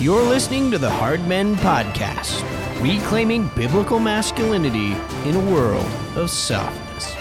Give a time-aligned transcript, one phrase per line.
[0.00, 2.40] You're listening to the Hard Men Podcast,
[2.80, 4.92] reclaiming biblical masculinity
[5.28, 7.16] in a world of softness.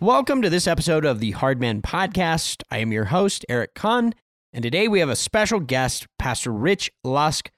[0.00, 2.62] Welcome to this episode of the Hard Men Podcast.
[2.70, 4.14] I am your host, Eric Kahn,
[4.54, 7.50] and today we have a special guest, Pastor Rich Lusk,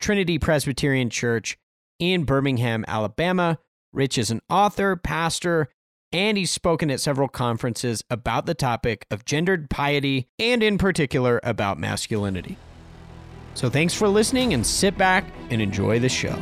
[0.00, 1.56] Trinity Presbyterian Church
[1.98, 3.58] in Birmingham, Alabama.
[3.90, 5.70] Rich is an author, pastor,
[6.12, 11.40] and he's spoken at several conferences about the topic of gendered piety and, in particular,
[11.42, 12.56] about masculinity.
[13.54, 16.36] So, thanks for listening and sit back and enjoy the show.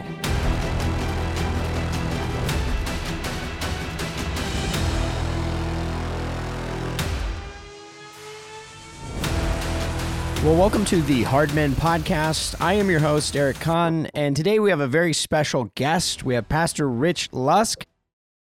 [10.42, 12.54] Well, welcome to the Hard Men Podcast.
[12.62, 16.24] I am your host, Eric Kahn, and today we have a very special guest.
[16.24, 17.84] We have Pastor Rich Lusk.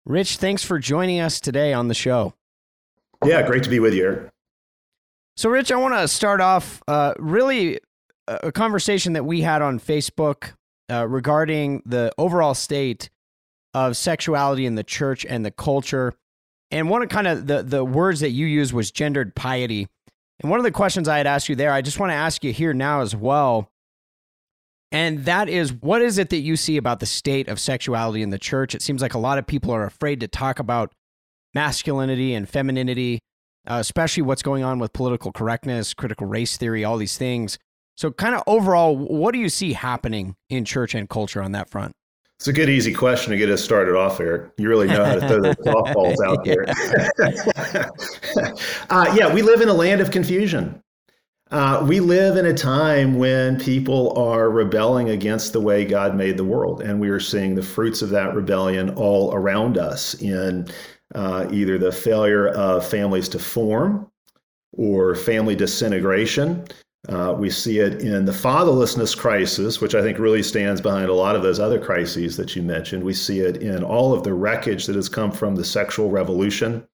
[0.04, 2.34] Rich, thanks for joining us today on the show.
[3.24, 4.28] Yeah, great to be with you.
[5.36, 7.78] So, Rich, I want to start off uh, really
[8.26, 10.54] a conversation that we had on Facebook
[10.90, 13.10] uh, regarding the overall state
[13.74, 16.14] of sexuality in the church and the culture.
[16.70, 19.88] And one of kind of the, the words that you used was gendered piety.
[20.40, 22.42] And one of the questions I had asked you there, I just want to ask
[22.42, 23.70] you here now as well.
[24.92, 28.28] And that is, what is it that you see about the state of sexuality in
[28.28, 28.74] the church?
[28.74, 30.92] It seems like a lot of people are afraid to talk about
[31.54, 33.18] masculinity and femininity,
[33.66, 37.58] uh, especially what's going on with political correctness, critical race theory, all these things.
[37.96, 41.70] So, kind of overall, what do you see happening in church and culture on that
[41.70, 41.92] front?
[42.38, 44.52] It's a good, easy question to get us started off, Eric.
[44.58, 46.66] You really know how to throw those softballs out there.
[48.90, 50.82] uh, yeah, we live in a land of confusion.
[51.52, 56.36] Uh, we live in a time when people are rebelling against the way God made
[56.36, 60.66] the world, and we are seeing the fruits of that rebellion all around us in
[61.14, 64.10] uh, either the failure of families to form
[64.72, 66.66] or family disintegration
[67.08, 71.14] uh, we see it in the fatherlessness crisis, which I think really stands behind a
[71.14, 73.02] lot of those other crises that you mentioned.
[73.02, 76.86] We see it in all of the wreckage that has come from the sexual revolution.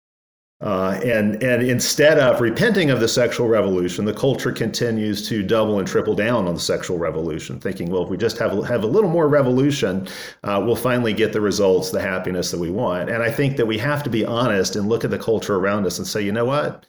[0.61, 5.79] Uh, and, and instead of repenting of the sexual revolution, the culture continues to double
[5.79, 8.87] and triple down on the sexual revolution, thinking, well, if we just have, have a
[8.87, 10.09] little more revolution,
[10.43, 13.09] uh, we'll finally get the results, the happiness that we want.
[13.09, 15.87] And I think that we have to be honest and look at the culture around
[15.87, 16.87] us and say, you know what?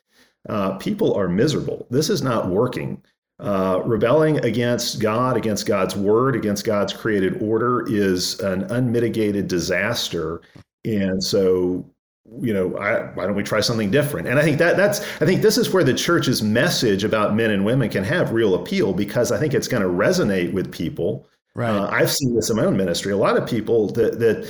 [0.47, 1.85] Uh, people are miserable.
[1.91, 3.03] This is not working.
[3.40, 10.41] Uh, rebelling against God, against God's word, against God's created order is an unmitigated disaster.
[10.84, 11.85] And so,
[12.41, 14.28] you know, I, why don't we try something different?
[14.28, 17.51] And I think that that's I think this is where the church's message about men
[17.51, 21.28] and women can have real appeal because I think it's going to resonate with people.
[21.56, 21.69] Right.
[21.69, 23.12] Uh, I've seen this in my own ministry.
[23.12, 24.50] A lot of people that that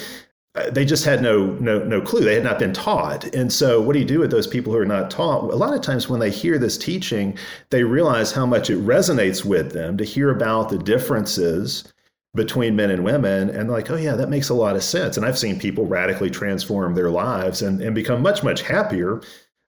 [0.56, 3.79] uh, they just had no no no clue they had not been taught and so
[3.79, 6.09] what do you do with those people who are not taught a lot of times
[6.09, 7.38] when they hear this teaching
[7.69, 11.94] they realize how much it resonates with them to hear about the differences
[12.35, 15.25] between men and women and like oh yeah that makes a lot of sense and
[15.25, 19.19] i've seen people radically transform their lives and, and become much much happier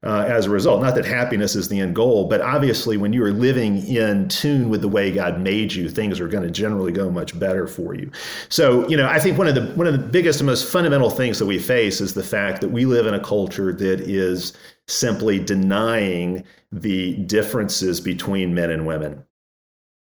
[0.04, 0.82] uh, as a result.
[0.82, 4.70] Not that happiness is the end goal, but obviously, when you are living in tune
[4.70, 7.94] with the way God made you, things are going to generally go much better for
[7.94, 8.12] you.
[8.50, 11.10] So, you know, I think one of the one of the biggest and most fundamental
[11.10, 14.54] things that we face is the fact that we live in a culture that is
[14.88, 19.24] simply denying the differences between men and women.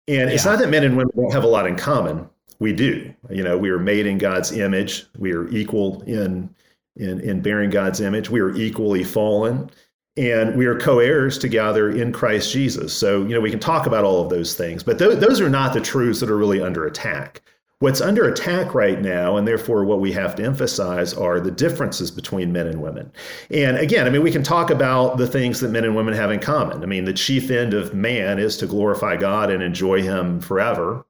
[0.08, 0.36] And yeah.
[0.36, 2.30] it's not that men and women don't have a lot in common.
[2.60, 3.14] We do.
[3.30, 5.06] You know, we are made in God's image.
[5.18, 6.54] We are equal in
[6.96, 8.30] in, in bearing God's image.
[8.30, 9.70] We are equally fallen
[10.18, 12.94] and we are co-heirs together in Christ Jesus.
[12.94, 15.50] So, you know, we can talk about all of those things, but th- those are
[15.50, 17.42] not the truths that are really under attack.
[17.80, 22.12] What's under attack right now, and therefore what we have to emphasize, are the differences
[22.12, 23.10] between men and women.
[23.50, 26.32] And again, I mean, we can talk about the things that men and women have
[26.32, 26.84] in common.
[26.84, 31.06] I mean, the chief end of man is to glorify God and enjoy Him forever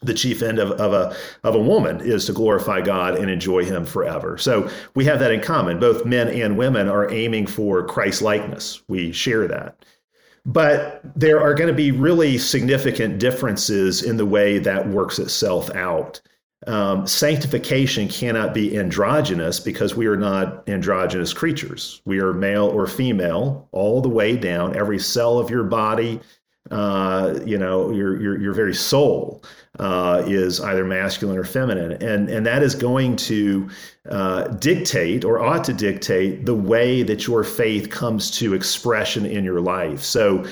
[0.00, 3.64] the chief end of, of a of a woman is to glorify God and enjoy
[3.64, 4.38] him forever.
[4.38, 5.80] So we have that in common.
[5.80, 8.82] Both men and women are aiming for Christ likeness.
[8.88, 9.84] We share that.
[10.46, 15.68] But there are going to be really significant differences in the way that works itself
[15.74, 16.20] out.
[16.66, 22.02] Um, sanctification cannot be androgynous because we are not androgynous creatures.
[22.04, 26.20] We are male or female all the way down, every cell of your body,
[26.70, 29.42] uh, you know, your, your, your very soul
[29.78, 31.92] uh, is either masculine or feminine.
[32.02, 33.68] And, and that is going to
[34.10, 39.44] uh, dictate or ought to dictate the way that your faith comes to expression in
[39.44, 40.02] your life.
[40.02, 40.44] So,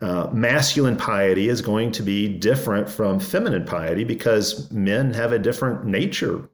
[0.00, 5.38] uh, masculine piety is going to be different from feminine piety because men have a
[5.38, 6.50] different nature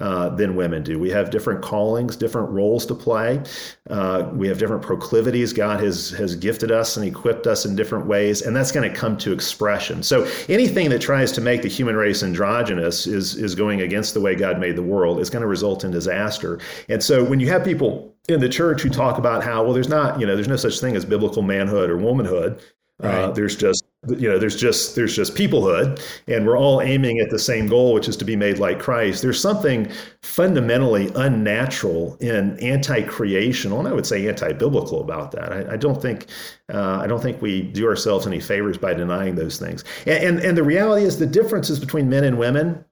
[0.00, 0.98] uh, than women do.
[0.98, 3.42] We have different callings, different roles to play.
[3.88, 5.52] Uh, we have different proclivities.
[5.52, 8.94] God has has gifted us and equipped us in different ways, and that's going to
[8.94, 10.02] come to expression.
[10.02, 14.20] So anything that tries to make the human race androgynous is is going against the
[14.20, 15.20] way God made the world.
[15.20, 16.58] It's going to result in disaster.
[16.88, 19.88] And so when you have people in the church who talk about how well there's
[19.88, 22.60] not you know there's no such thing as biblical manhood or womanhood
[23.02, 23.24] uh, right.
[23.24, 27.30] Uh, there's just you know there's just there's just peoplehood, and we're all aiming at
[27.30, 29.22] the same goal, which is to be made like Christ.
[29.22, 29.90] There's something
[30.22, 35.52] fundamentally unnatural and anti-creational, and I would say anti-biblical about that.
[35.52, 36.26] I, I don't think
[36.72, 39.84] uh, I don't think we do ourselves any favors by denying those things.
[40.06, 42.84] And, and and the reality is the differences between men and women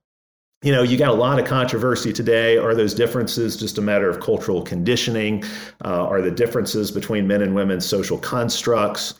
[0.64, 2.56] you know, you got a lot of controversy today.
[2.56, 5.44] Are those differences just a matter of cultural conditioning?
[5.84, 9.14] Uh, are the differences between men and women social constructs?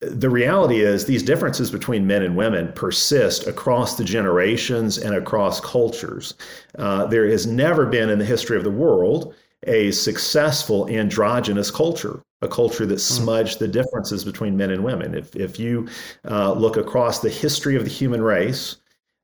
[0.00, 5.60] The reality is these differences between men and women persist across the generations and across
[5.60, 6.34] cultures.
[6.78, 9.34] Uh, there has never been in the history of the world
[9.66, 12.98] a successful androgynous culture, a culture that hmm.
[12.98, 15.14] smudged the differences between men and women.
[15.14, 15.88] If, if you
[16.28, 18.76] uh, look across the history of the human race,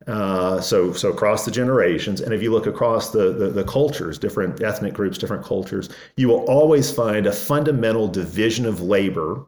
[0.07, 4.19] uh, so, so across the generations, and if you look across the, the, the cultures,
[4.19, 9.47] different ethnic groups, different cultures, you will always find a fundamental division of labor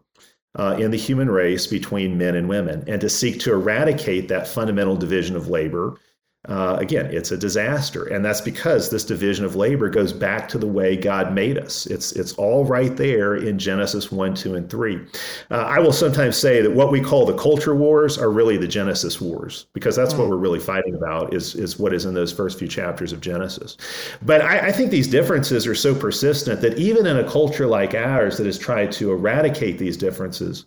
[0.59, 2.85] uh, in the human race between men and women.
[2.87, 5.99] And to seek to eradicate that fundamental division of labor
[6.47, 10.59] uh, again, it's a disaster, and that's because this division of labor goes back to
[10.59, 11.87] the way God made us.
[11.87, 15.07] It's it's all right there in Genesis one, two, and three.
[15.51, 18.69] Uh, I will sometimes say that what we call the culture wars are really the
[18.69, 20.31] Genesis wars, because that's what hmm.
[20.31, 21.33] we're really fighting about.
[21.33, 23.79] Is is what is in those first few chapters of Genesis.
[24.21, 27.95] But I, I think these differences are so persistent that even in a culture like
[27.95, 30.67] ours that has tried to eradicate these differences,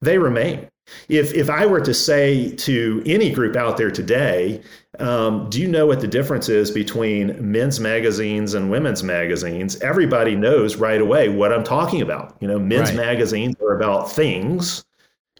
[0.00, 0.68] they remain.
[1.08, 4.62] If if I were to say to any group out there today,
[4.98, 9.80] um, do you know what the difference is between men's magazines and women's magazines?
[9.80, 12.36] Everybody knows right away what I'm talking about.
[12.40, 12.96] You know, men's right.
[12.96, 14.84] magazines are about things,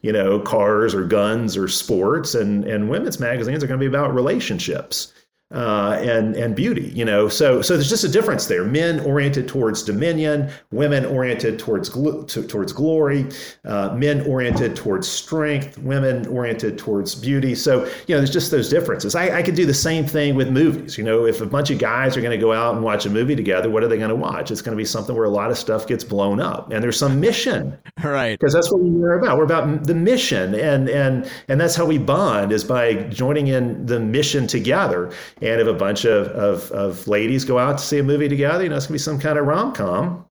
[0.03, 3.89] you know, cars or guns or sports, and and women's magazines are going to be
[3.89, 5.13] about relationships
[5.53, 6.91] uh, and and beauty.
[6.95, 8.65] You know, so so there's just a difference there.
[8.65, 13.27] Men oriented towards dominion, women oriented towards gl- to, towards glory,
[13.65, 17.55] uh, men oriented towards strength, women oriented towards beauty.
[17.55, 19.15] So you know, there's just those differences.
[19.15, 20.99] I, I could do the same thing with movies.
[20.99, 23.11] You know, if a bunch of guys are going to go out and watch a
[23.11, 24.51] movie together, what are they going to watch?
[24.51, 26.99] It's going to be something where a lot of stuff gets blown up, and there's
[26.99, 28.37] some mission, right?
[28.39, 29.39] Because that's what we're about.
[29.39, 33.87] We're about the mission, and and and that's how we bond is by joining in
[33.87, 35.13] the mission together.
[35.43, 38.65] And if a bunch of, of, of ladies go out to see a movie together,
[38.65, 40.25] you know, it's going to be some kind of rom com.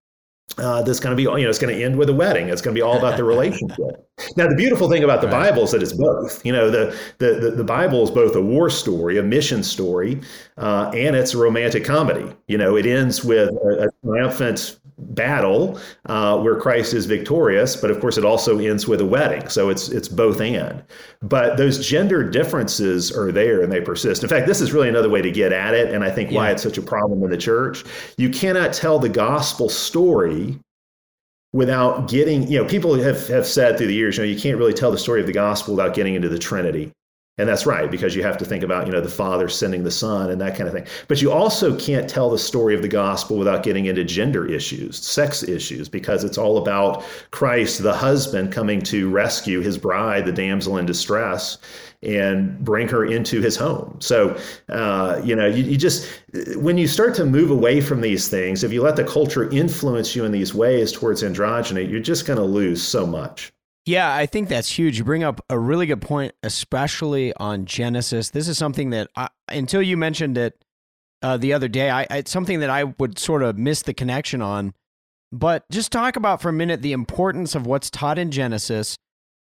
[0.58, 2.50] Uh, that's going to be, you know, it's going to end with a wedding.
[2.50, 4.08] It's going to be all about the relationship.
[4.38, 5.50] now, the beautiful thing about the right.
[5.50, 6.46] Bible is that it's both.
[6.46, 10.22] You know, the, the, the, the, Bible is both a war story, a mission story,
[10.58, 12.32] uh, and it's a romantic comedy.
[12.48, 17.92] You know, it ends with a, a triumphant battle uh, where Christ is victorious, but
[17.92, 19.48] of course it also ends with a wedding.
[19.50, 20.84] So it's it's both and.
[21.22, 24.24] But those gender differences are there and they persist.
[24.24, 26.38] In fact, this is really another way to get at it, and I think yeah.
[26.38, 27.84] why it's such a problem in the church.
[28.18, 30.60] You cannot tell the gospel story
[31.54, 34.58] without getting, you know, people have, have said through the years, you know, you can't
[34.58, 36.92] really tell the story of the gospel without getting into the Trinity.
[37.38, 39.92] And that's right, because you have to think about, you know, the Father sending the
[39.92, 40.88] Son and that kind of thing.
[41.10, 45.06] But you also can't tell the story of the gospel without getting into gender issues,
[45.06, 50.32] sex issues, because it's all about Christ, the husband, coming to rescue his bride, the
[50.32, 51.58] damsel in distress,
[52.02, 53.98] and bring her into his home.
[54.00, 56.08] So, uh, you know, you, you just,
[56.56, 60.16] when you start to move away from these things, if you let the culture influence
[60.16, 63.52] you in these ways towards androgyny, you're just going to lose so much.
[63.86, 64.98] Yeah, I think that's huge.
[64.98, 68.32] You bring up a really good point, especially on Genesis.
[68.32, 70.64] This is something that I, until you mentioned it
[71.22, 74.42] uh, the other day, I, it's something that I would sort of miss the connection
[74.42, 74.74] on.
[75.32, 78.98] But just talk about for a minute the importance of what's taught in Genesis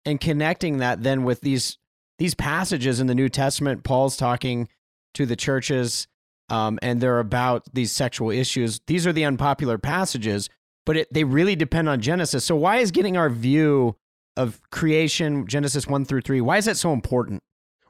[0.05, 1.77] and connecting that then with these
[2.17, 3.83] these passages in the New Testament.
[3.83, 4.67] Paul's talking
[5.13, 6.07] to the churches,
[6.49, 8.81] um, and they're about these sexual issues.
[8.87, 10.49] These are the unpopular passages,
[10.85, 12.43] but it, they really depend on Genesis.
[12.43, 13.95] So why is getting our view
[14.39, 16.39] of creation, Genesis 1 through 3.
[16.41, 17.43] Why is that so important?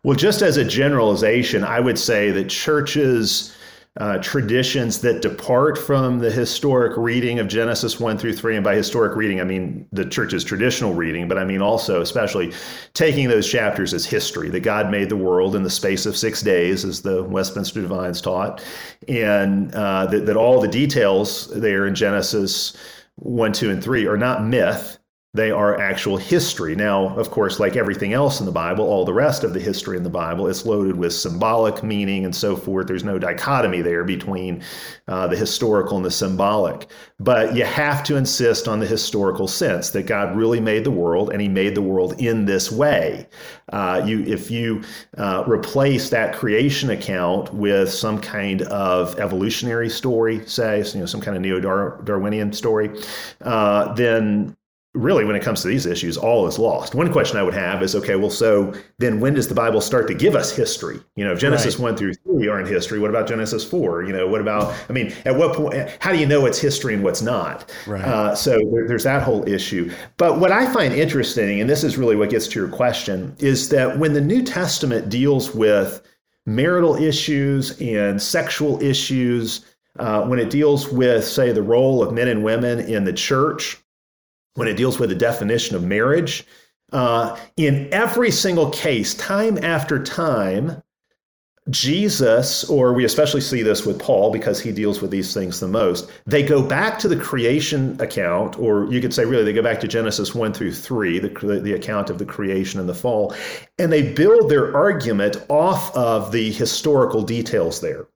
[0.04, 3.56] Well, just as a generalization, I would say that churches,
[3.98, 8.74] uh, traditions that depart from the historic reading of Genesis 1 through 3, and by
[8.74, 12.52] historic reading, I mean the church's traditional reading, but I mean also, especially,
[12.94, 16.42] taking those chapters as history, that God made the world in the space of six
[16.42, 18.64] days, as the Westminster Divines taught,
[19.08, 22.76] and uh, that, that all the details there in Genesis
[23.18, 24.99] 1, 2, and 3 are not myth
[25.36, 26.76] They are actual history.
[26.76, 29.96] Now, of course, like everything else in the Bible, all the rest of the history
[29.96, 32.88] in the Bible is loaded with symbolic meaning and so forth.
[32.88, 34.64] There's no dichotomy there between
[35.08, 36.88] uh, the historical and the symbolic.
[37.20, 41.30] But you have to insist on the historical sense that God really made the world
[41.32, 43.28] and He made the world in this way.
[43.72, 44.82] Uh, you, if you
[45.20, 51.22] uh, replace that creation account with some kind of evolutionary story, say, you know, some
[51.22, 53.00] kind of neo-Darwinian story,
[53.42, 54.56] uh, then
[54.96, 56.96] really, when it comes to these issues, all is lost.
[56.96, 60.08] One question I would have is okay, well, so then when does the Bible start
[60.08, 61.00] to give us history?
[61.16, 61.92] You know, Genesis right.
[61.92, 62.98] 1 through 3 are in history.
[62.98, 64.04] What about Genesis 4?
[64.04, 66.96] You know, what about, I mean, at what point, how do you know it's history
[66.96, 67.72] and what's not?
[67.86, 68.04] Right.
[68.04, 69.92] Uh, so there, there's that whole issue.
[70.18, 73.70] But what I find interesting, and this is really what gets to your question, is
[73.70, 76.02] that when the New Testament deals with
[76.48, 79.66] marital issues and sexual issues,
[80.00, 83.78] uh, when it deals with, say, the role of men and women in the church,
[84.56, 86.46] when it deals with the definition of marriage.
[86.92, 90.82] Uh, in every single case, time after time,
[91.70, 95.68] Jesus, or we especially see this with Paul because he deals with these things the
[95.68, 99.62] most, they go back to the creation account, or you could say really they go
[99.62, 103.36] back to Genesis 1 through 3, the, the account of the creation and the fall,
[103.78, 108.08] and they build their argument off of the historical details there.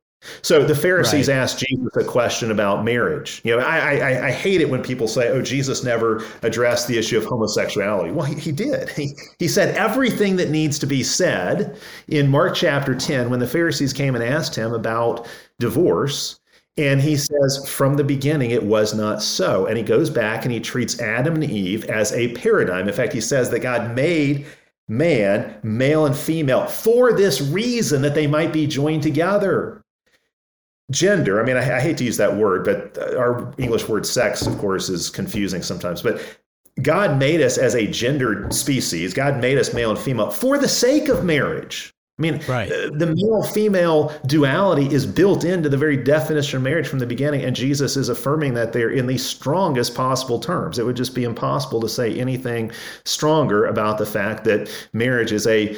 [0.42, 1.36] So the Pharisees right.
[1.36, 3.42] asked Jesus a question about marriage.
[3.44, 6.98] You know, I, I, I hate it when people say, "Oh, Jesus never addressed the
[6.98, 8.90] issue of homosexuality." Well, he, he did.
[8.90, 11.78] He he said everything that needs to be said
[12.08, 15.28] in Mark chapter ten when the Pharisees came and asked him about
[15.60, 16.40] divorce.
[16.76, 19.68] And he says, from the beginning, it was not so.
[19.68, 22.88] And he goes back and he treats Adam and Eve as a paradigm.
[22.88, 24.48] In fact, he says that God made
[24.88, 29.83] man, male and female, for this reason that they might be joined together
[30.92, 34.46] gender i mean I, I, hate to use that word but our english word sex
[34.46, 36.22] of course is confusing sometimes but
[36.82, 39.14] god made us as a gendered species.
[39.14, 41.94] God made us male and female for the sake of marriage.
[42.20, 42.72] I mean right.
[42.72, 47.08] Uh, the male female duality is built into the very definition of marriage from the
[47.08, 50.78] beginning and jesus is affirming that they're in the strongest possible terms.
[50.78, 52.72] It would just be impossible to say anything
[53.06, 55.76] stronger about the fact that marriage is a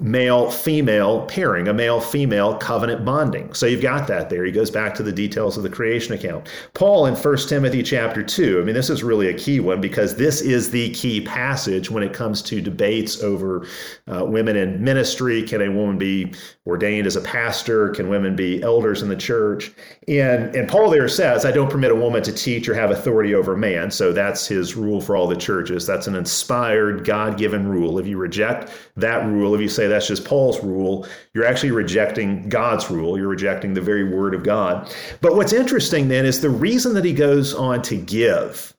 [0.00, 3.54] male female pairing, a male female covenant bonding.
[3.54, 4.44] So you've got that there.
[4.44, 6.48] He goes back to the details of the creation account.
[6.74, 10.16] Paul in 1 Timothy chapter 2, I mean, this is really a key one because
[10.16, 13.68] this is the key passage when it comes to debates over
[14.12, 15.44] uh, women in ministry.
[15.44, 16.34] Can a woman be
[16.66, 17.90] ordained as a pastor?
[17.90, 19.70] Can women be elders in the church?
[20.08, 23.34] And, and Paul there says, I don't permit a woman to teach or have authority
[23.34, 23.92] over man.
[23.92, 25.86] So that's his rule for all the churches.
[25.86, 28.00] That's an inspired, God given rule.
[28.00, 31.06] If you reject that rule, if you say, say that's just Paul's rule.
[31.34, 33.18] You're actually rejecting God's rule.
[33.18, 34.92] You're rejecting the very word of God.
[35.20, 38.74] But what's interesting then is the reason that he goes on to give.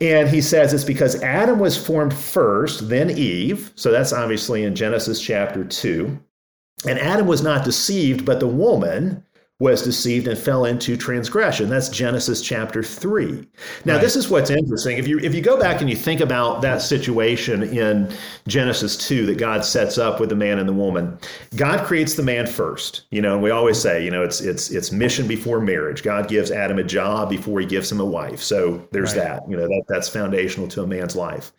[0.00, 3.72] And he says it's because Adam was formed first, then Eve.
[3.76, 6.18] So that's obviously in Genesis chapter 2.
[6.86, 9.24] And Adam was not deceived, but the woman
[9.64, 11.70] was deceived and fell into transgression.
[11.70, 13.46] That's Genesis chapter 3.
[13.86, 14.00] Now, right.
[14.02, 14.98] this is what's interesting.
[14.98, 18.12] If you if you go back and you think about that situation in
[18.46, 21.18] Genesis 2 that God sets up with the man and the woman,
[21.56, 23.06] God creates the man first.
[23.10, 26.02] You know, and we always say, you know, it's it's it's mission before marriage.
[26.02, 28.42] God gives Adam a job before he gives him a wife.
[28.42, 29.24] So there's right.
[29.24, 29.48] that.
[29.48, 31.52] You know, that that's foundational to a man's life.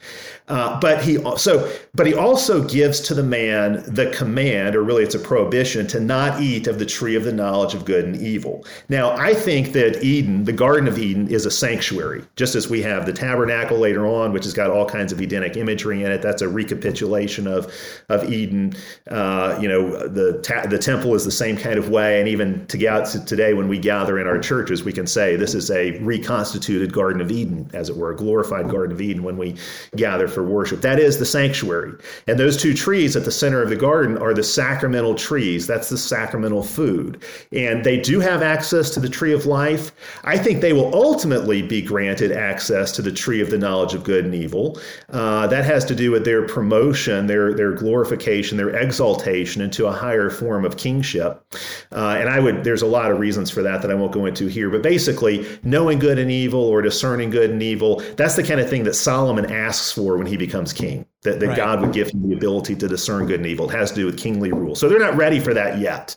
[0.47, 5.03] Uh, but he so but he also gives to the man the command, or really
[5.03, 8.15] it's a prohibition, to not eat of the tree of the knowledge of good and
[8.17, 8.65] evil.
[8.89, 12.81] Now, I think that Eden, the Garden of Eden, is a sanctuary, just as we
[12.81, 16.21] have the tabernacle later on, which has got all kinds of Edenic imagery in it.
[16.21, 17.73] That's a recapitulation of
[18.09, 18.73] of Eden.
[19.09, 22.65] Uh, you know, the ta- the temple is the same kind of way, and even
[22.67, 22.77] to
[23.25, 27.21] today, when we gather in our churches, we can say this is a reconstituted Garden
[27.21, 29.55] of Eden, as it were, a glorified Garden of Eden when we
[29.95, 30.81] gather for worship.
[30.81, 31.93] That is the sanctuary,
[32.27, 35.67] and those two trees at the center of the garden are the sacramental trees.
[35.67, 39.91] That's the sacramental food, and and they do have access to the tree of life.
[40.23, 44.03] I think they will ultimately be granted access to the tree of the knowledge of
[44.03, 44.79] good and evil.
[45.09, 49.91] Uh, that has to do with their promotion, their their glorification, their exaltation into a
[49.91, 51.43] higher form of kingship.
[51.91, 54.25] Uh, and I would there's a lot of reasons for that that I won't go
[54.25, 54.69] into here.
[54.69, 58.69] But basically, knowing good and evil or discerning good and evil, that's the kind of
[58.69, 61.05] thing that Solomon asks for when he becomes king.
[61.23, 61.57] That, that right.
[61.57, 63.67] God would give him the ability to discern good and evil.
[63.69, 64.75] It has to do with kingly rule.
[64.75, 66.15] So they're not ready for that yet.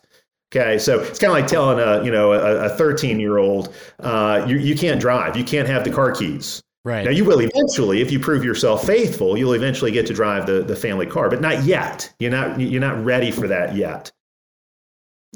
[0.55, 4.45] Okay, so it's kind of like telling a you know a 13 year old uh,
[4.49, 6.63] you you can't drive, you can't have the car keys.
[6.85, 10.47] Right now, you will eventually, if you prove yourself faithful, you'll eventually get to drive
[10.47, 12.11] the the family car, but not yet.
[12.19, 14.11] You're not you're not ready for that yet.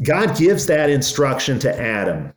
[0.03, 2.33] God gives that instruction to Adam.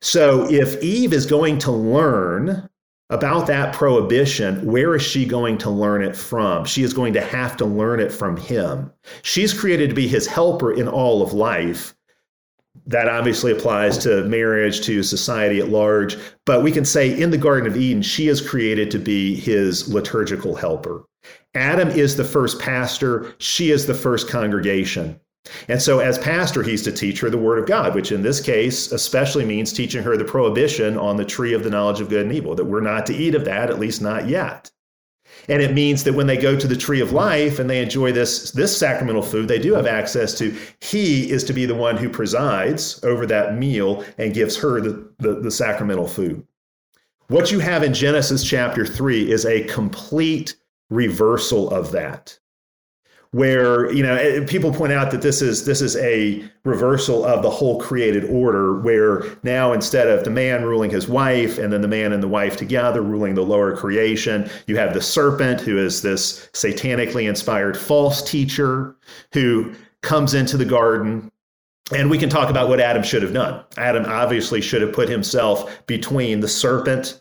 [0.00, 2.68] So if Eve is going to learn
[3.10, 6.64] about that prohibition, where is she going to learn it from?
[6.64, 8.90] She is going to have to learn it from him.
[9.22, 11.94] She's created to be his helper in all of life.
[12.86, 16.16] That obviously applies to marriage, to society at large.
[16.44, 19.92] But we can say in the Garden of Eden, she is created to be his
[19.92, 21.04] liturgical helper.
[21.54, 25.18] Adam is the first pastor, she is the first congregation.
[25.68, 28.40] And so, as pastor, he's to teach her the word of God, which in this
[28.40, 32.26] case especially means teaching her the prohibition on the tree of the knowledge of good
[32.26, 34.70] and evil, that we're not to eat of that, at least not yet.
[35.48, 38.12] And it means that when they go to the tree of life and they enjoy
[38.12, 41.96] this, this sacramental food, they do have access to, he is to be the one
[41.96, 46.46] who presides over that meal and gives her the, the, the sacramental food.
[47.28, 50.56] What you have in Genesis chapter 3 is a complete
[50.90, 52.38] reversal of that
[53.34, 57.42] where you know eh, people point out that this is this is a reversal of
[57.42, 61.80] the whole created order where now instead of the man ruling his wife and then
[61.80, 65.76] the man and the wife together ruling the lower creation you have the serpent who
[65.76, 68.94] is this satanically inspired false teacher
[69.32, 71.28] who comes into the garden
[71.92, 73.62] and we can talk about what Adam should have done.
[73.76, 77.20] Adam obviously should have put himself between the serpent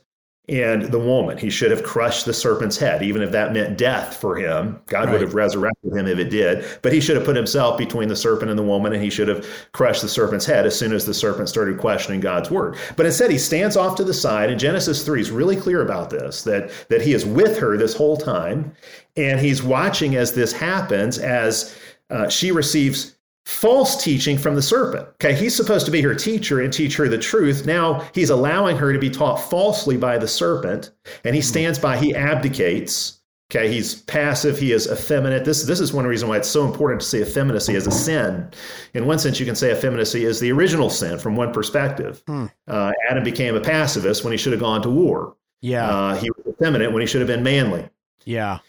[0.49, 1.37] and the woman.
[1.37, 4.81] He should have crushed the serpent's head, even if that meant death for him.
[4.87, 5.13] God right.
[5.13, 6.65] would have resurrected him if it did.
[6.81, 9.29] But he should have put himself between the serpent and the woman, and he should
[9.29, 12.77] have crushed the serpent's head as soon as the serpent started questioning God's word.
[12.97, 16.09] But instead, he stands off to the side, and Genesis 3 is really clear about
[16.09, 18.75] this that, that he is with her this whole time,
[19.15, 21.73] and he's watching as this happens, as
[22.09, 23.12] uh, she receives
[23.45, 25.07] false teaching from the serpent.
[25.15, 27.65] Okay, he's supposed to be her teacher and teach her the truth.
[27.65, 30.91] Now he's allowing her to be taught falsely by the serpent,
[31.23, 31.47] and he hmm.
[31.47, 33.19] stands by, he abdicates.
[33.51, 35.45] Okay, he's passive, he is effeminate.
[35.45, 38.49] This, this is one reason why it's so important to see effeminacy as a sin.
[38.95, 42.23] In one sense, you can say effeminacy is the original sin from one perspective.
[42.25, 42.45] Hmm.
[42.67, 45.35] Uh, Adam became a pacifist when he should have gone to war.
[45.61, 45.87] Yeah.
[45.87, 47.87] Uh, he was effeminate when he should have been manly.
[48.25, 48.59] Yeah.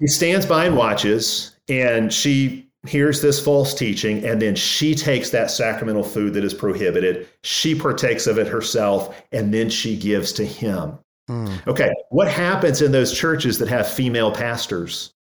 [0.00, 5.30] He stands by and watches, and she hears this false teaching, and then she takes
[5.30, 7.28] that sacramental food that is prohibited.
[7.42, 10.98] She partakes of it herself, and then she gives to him.
[11.30, 11.66] Mm.
[11.66, 15.14] Okay, what happens in those churches that have female pastors?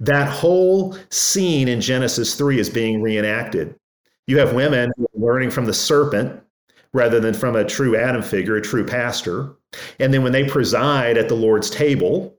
[0.00, 3.74] That whole scene in Genesis 3 is being reenacted.
[4.26, 6.40] You have women learning from the serpent
[6.92, 9.54] rather than from a true Adam figure, a true pastor.
[9.98, 12.34] And then when they preside at the Lord's table,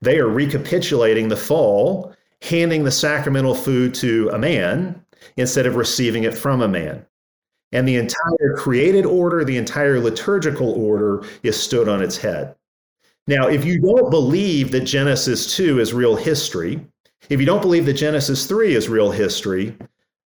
[0.00, 5.02] they are recapitulating the fall handing the sacramental food to a man
[5.36, 7.04] instead of receiving it from a man.
[7.70, 12.54] And the entire created order, the entire liturgical order is stood on its head.
[13.26, 16.84] Now, if you don't believe that Genesis 2 is real history,
[17.30, 19.76] if you don't believe that Genesis 3 is real history,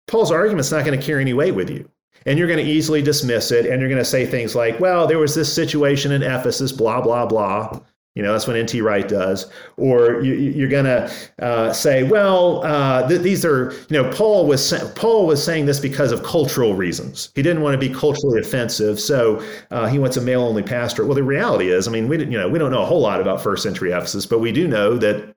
[0.07, 1.89] Paul's argument's not going to carry any weight with you.
[2.25, 3.67] And you're going to easily dismiss it.
[3.67, 6.99] And you're going to say things like, well, there was this situation in Ephesus, blah,
[6.99, 7.79] blah, blah.
[8.17, 8.81] You know, that's what N.T.
[8.81, 9.45] Wright does.
[9.77, 14.47] Or you, are going to uh, say, well, uh, th- these are, you know, Paul
[14.47, 17.29] was sa- Paul was saying this because of cultural reasons.
[17.35, 21.05] He didn't want to be culturally offensive, so uh, he wants a male-only pastor.
[21.05, 23.01] Well, the reality is, I mean, we didn't, you know we don't know a whole
[23.01, 25.35] lot about first century Ephesus, but we do know that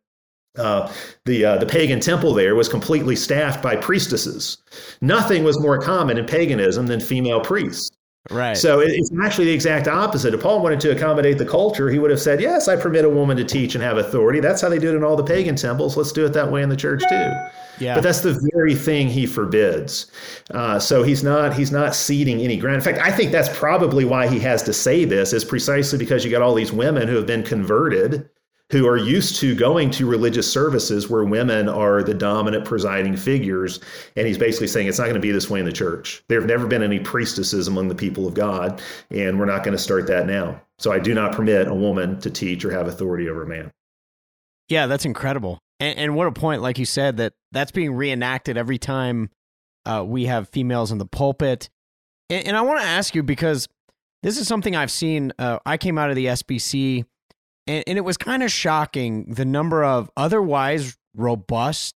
[0.57, 0.91] uh,
[1.27, 4.57] the uh, the pagan temple there was completely staffed by priestesses.
[5.03, 7.91] Nothing was more common in paganism than female priests.
[8.29, 8.57] Right.
[8.57, 10.35] So it's actually the exact opposite.
[10.35, 13.09] If Paul wanted to accommodate the culture, he would have said, Yes, I permit a
[13.09, 14.41] woman to teach and have authority.
[14.41, 15.97] That's how they do it in all the pagan temples.
[15.97, 17.33] Let's do it that way in the church too.
[17.81, 17.95] Yeah.
[17.95, 20.13] But that's the very thing he forbids.
[20.51, 22.77] Uh, so he's not he's not ceding any ground.
[22.77, 26.23] In fact, I think that's probably why he has to say this, is precisely because
[26.23, 28.29] you got all these women who have been converted
[28.71, 33.81] who are used to going to religious services where women are the dominant presiding figures.
[34.17, 36.23] And he's basically saying it's not going to be this way in the church.
[36.29, 38.81] There have never been any priestesses among the people of God,
[39.11, 40.61] and we're not going to start that now.
[40.79, 43.71] So I do not permit a woman to teach or have authority over a man.
[44.69, 45.59] Yeah, that's incredible.
[45.81, 49.31] And, and what a point, like you said, that that's being reenacted every time
[49.85, 51.69] uh, we have females in the pulpit.
[52.29, 53.67] And, and I want to ask you because
[54.23, 55.33] this is something I've seen.
[55.39, 57.05] Uh, I came out of the SBC
[57.71, 61.95] and, and it was kind of shocking the number of otherwise robust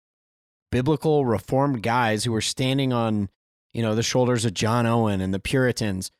[0.71, 3.29] biblical reformed guys who were standing on
[3.73, 6.11] you know the shoulders of John Owen and the Puritans.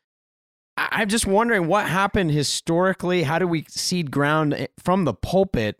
[0.76, 3.24] I'm just wondering what happened historically.
[3.24, 5.78] How do we cede ground eh, from the pulpit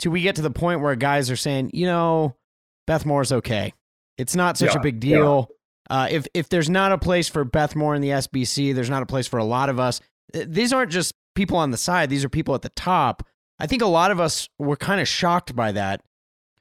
[0.00, 2.34] till we get to the point where guys are saying, you know,
[2.88, 3.72] Beth Moore's okay.
[4.18, 5.48] It's not such yeah, a big deal.
[5.90, 5.96] Yeah.
[5.96, 9.04] Uh, if if there's not a place for Beth Moore in the SBC, there's not
[9.04, 10.00] a place for a lot of us.
[10.32, 13.22] These aren't just people on the side, these are people at the top.
[13.60, 16.02] I think a lot of us were kind of shocked by that.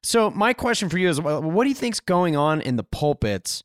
[0.04, 3.64] So, my question for you is what do you think's going on in the pulpits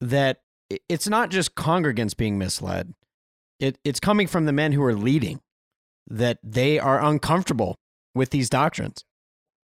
[0.00, 0.42] that
[0.88, 2.94] it's not just congregants being misled?
[3.58, 5.40] It, it's coming from the men who are leading.
[6.10, 7.76] that they are uncomfortable
[8.14, 9.04] with these doctrines.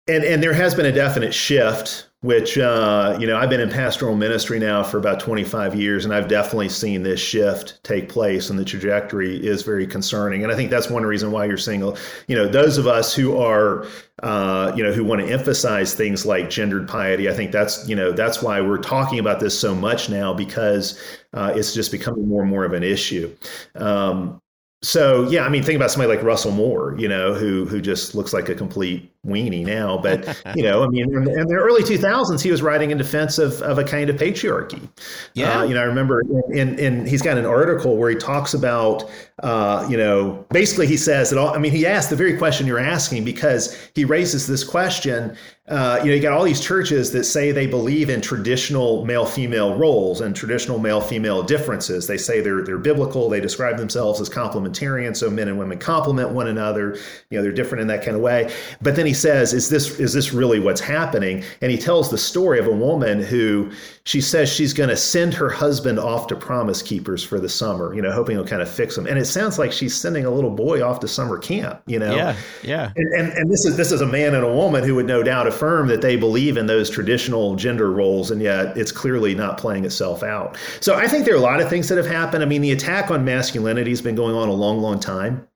[0.07, 3.69] And and there has been a definite shift, which uh, you know I've been in
[3.69, 8.49] pastoral ministry now for about 25 years, and I've definitely seen this shift take place,
[8.49, 10.41] and the trajectory is very concerning.
[10.41, 13.37] And I think that's one reason why you're seeing, you know, those of us who
[13.37, 13.85] are,
[14.23, 17.29] uh, you know, who want to emphasize things like gendered piety.
[17.29, 20.97] I think that's you know that's why we're talking about this so much now because
[21.33, 23.35] uh, it's just becoming more and more of an issue.
[23.75, 24.41] Um,
[24.81, 28.15] so yeah, I mean, think about somebody like Russell Moore, you know, who who just
[28.15, 29.97] looks like a complete weenie now.
[29.97, 33.37] But you know, I mean, in, in the early 2000s, he was writing in defense
[33.37, 34.87] of, of a kind of patriarchy.
[35.33, 38.15] Yeah, uh, you know, I remember in, in, in he's got an article where he
[38.15, 39.09] talks about,
[39.41, 41.49] uh, you know, basically he says that all.
[41.49, 45.37] I mean, he asked the very question you're asking because he raises this question
[45.69, 49.77] uh, you know, you got all these churches that say they believe in traditional male-female
[49.77, 52.05] roles and traditional male-female differences.
[52.05, 53.29] They say they're they're biblical.
[53.29, 56.97] They describe themselves as complementarian, so men and women complement one another.
[57.29, 58.53] You know, they're different in that kind of way.
[58.81, 62.17] But then he says, "Is this is this really what's happening?" And he tells the
[62.17, 63.71] story of a woman who
[64.05, 67.93] she says she's going to send her husband off to Promise Keepers for the summer.
[67.93, 69.07] You know, hoping he'll kind of fix him.
[69.07, 71.81] And it sounds like she's sending a little boy off to summer camp.
[71.85, 72.91] You know, yeah, yeah.
[72.95, 75.23] And and, and this is this is a man and a woman who would no
[75.23, 79.57] doubt affirm that they believe in those traditional gender roles, and yet it's clearly not
[79.57, 80.57] playing itself out.
[80.81, 82.43] So I think there are a lot of things that have happened.
[82.43, 85.47] I mean, the attack on masculinity has been going on a long, long time.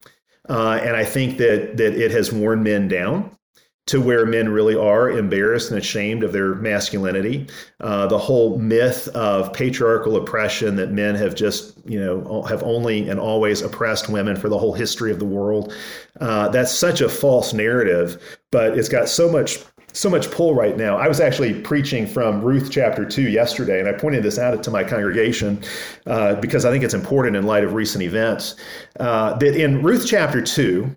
[0.49, 3.36] Uh, and I think that that it has worn men down
[3.87, 7.47] to where men really are embarrassed and ashamed of their masculinity.
[7.79, 13.09] Uh, the whole myth of patriarchal oppression that men have just, you know, have only
[13.09, 15.73] and always oppressed women for the whole history of the world.
[16.19, 18.21] Uh, that's such a false narrative,
[18.51, 19.59] but it's got so much
[19.93, 20.95] so much pull right now.
[20.95, 24.69] I was actually preaching from Ruth chapter 2 yesterday, and I pointed this out to
[24.69, 25.63] my congregation
[26.05, 28.55] uh, because I think it's important in light of recent events.
[28.99, 30.95] Uh, that in Ruth chapter 2,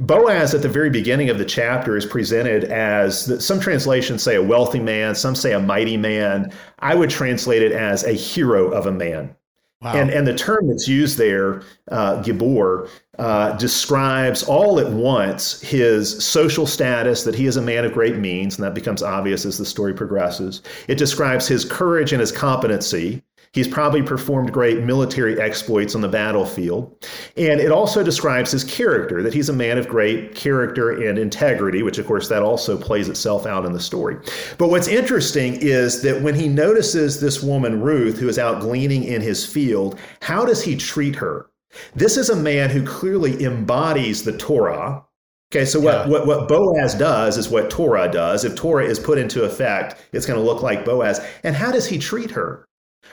[0.00, 4.42] Boaz at the very beginning of the chapter is presented as some translations say a
[4.42, 6.52] wealthy man, some say a mighty man.
[6.78, 9.34] I would translate it as a hero of a man.
[9.80, 9.94] Wow.
[9.94, 16.24] And, and the term that's used there, uh, Gibor, uh, describes all at once his
[16.24, 19.56] social status, that he is a man of great means, and that becomes obvious as
[19.56, 20.62] the story progresses.
[20.88, 23.22] It describes his courage and his competency.
[23.52, 27.06] He's probably performed great military exploits on the battlefield.
[27.36, 31.82] And it also describes his character, that he's a man of great character and integrity,
[31.82, 34.16] which, of course, that also plays itself out in the story.
[34.58, 39.04] But what's interesting is that when he notices this woman, Ruth, who is out gleaning
[39.04, 41.46] in his field, how does he treat her?
[41.94, 45.04] This is a man who clearly embodies the Torah,
[45.50, 46.08] Okay, so what, yeah.
[46.08, 48.44] what, what Boaz does is what Torah does.
[48.44, 51.26] If Torah is put into effect, it's going to look like Boaz.
[51.42, 52.67] And how does he treat her?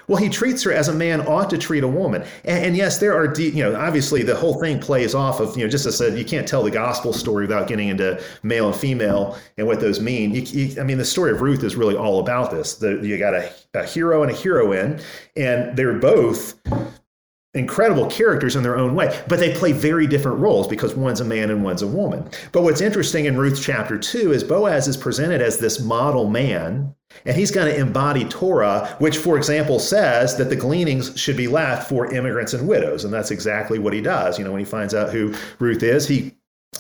[0.08, 2.24] Well, he treats her as a man ought to treat a woman.
[2.44, 5.58] And, and yes, there are, de- you know, obviously the whole thing plays off of,
[5.58, 8.22] you know, just as I said, you can't tell the gospel story without getting into
[8.44, 10.34] male and female and what those mean.
[10.34, 12.76] You, you, I mean, the story of Ruth is really all about this.
[12.76, 15.00] The, you got a, a hero and a heroine,
[15.36, 16.56] and they're both
[17.56, 21.26] incredible characters in their own way, but they play very different roles because one's a
[21.26, 22.30] man and one's a woman.
[22.52, 26.94] But what's interesting in Ruth chapter 2 is Boaz is presented as this model man,
[27.26, 31.48] and he's going to embody Torah, which, for example, says that the gleanings should be
[31.48, 33.06] left for immigrants and widows.
[33.06, 34.38] And that's exactly what he does.
[34.38, 36.35] You know, when he finds out who Ruth is, he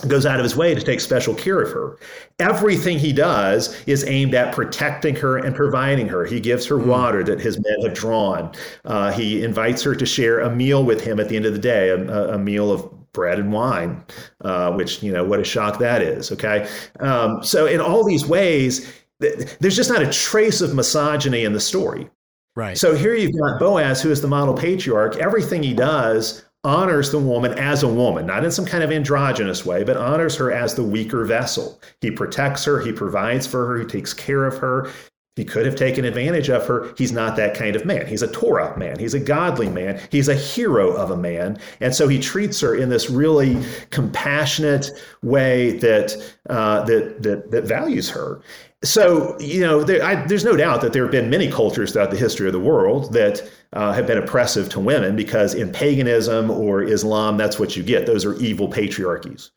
[0.08, 1.97] goes out of his way to take special care of her.
[2.39, 6.25] Everything he does is aimed at protecting her and providing her.
[6.25, 6.89] He gives her hmm.
[6.89, 8.53] water that his men have drawn.
[8.84, 11.60] Uh, he invites her to share a meal with him at the end of the
[11.60, 14.03] day, a, a meal of bread and wine,
[14.41, 16.31] uh, which, you know, what a shock that is.
[16.31, 16.67] Okay.
[16.99, 21.53] Um, so, in all these ways, th- there's just not a trace of misogyny in
[21.53, 22.10] the story.
[22.55, 22.77] Right.
[22.77, 25.17] So here you've got Boaz, who is the model patriarch.
[25.17, 29.65] Everything he does honors the woman as a woman, not in some kind of androgynous
[29.65, 31.80] way, but honors her as the weaker vessel.
[32.01, 34.91] He protects her, he provides for her, he takes care of her.
[35.36, 36.93] He could have taken advantage of her.
[36.97, 38.08] He's not that kind of man.
[38.08, 38.97] He's a Torah man.
[38.97, 39.99] He's a godly man.
[40.10, 41.60] He's a hero of a man.
[41.82, 44.91] And so he treats her in this really compassionate
[45.23, 46.15] way that
[46.49, 48.39] uh, that, that that values her
[48.86, 52.12] so you know there, I, there's no doubt that there have been many cultures throughout
[52.12, 53.41] the history of the world that
[53.74, 58.06] uh, have been oppressive to women because in paganism or islam that's what you get.
[58.06, 59.52] Those are evil patriarchies.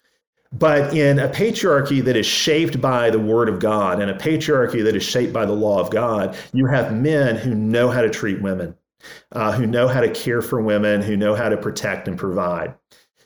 [0.51, 4.83] But in a patriarchy that is shaped by the word of god and a patriarchy
[4.83, 8.09] that is shaped by the law of god you have men who know how to
[8.09, 8.75] treat women
[9.33, 12.75] uh, who know how to care for women who know how to protect and provide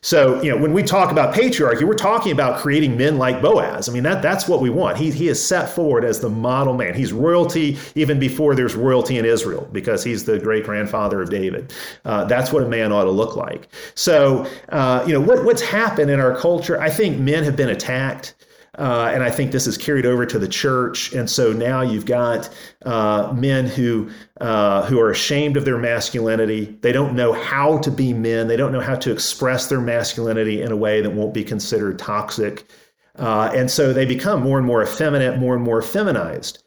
[0.05, 3.89] So, you know, when we talk about patriarchy, we're talking about creating men like Boaz.
[3.89, 4.99] I mean, that that's what we want.
[4.99, 6.95] He he is set forward as the model man.
[6.95, 11.73] He's royalty even before there's royalty in Israel because he's the great grandfather of David.
[12.05, 13.69] Uh, that's what a man ought to look like.
[13.95, 16.81] So, uh, you know, what what's happened in our culture?
[16.81, 18.35] I think men have been attacked.
[18.79, 21.13] Uh, and I think this is carried over to the church.
[21.13, 22.49] And so now you've got
[22.87, 26.79] uh, men who uh, who are ashamed of their masculinity.
[26.81, 28.49] They don't know how to be men.
[28.49, 31.99] They don't know how to express their masculinity in a way that won't be considered
[31.99, 32.71] toxic.
[33.17, 36.63] Uh, and so they become more and more effeminate, more and more feminized.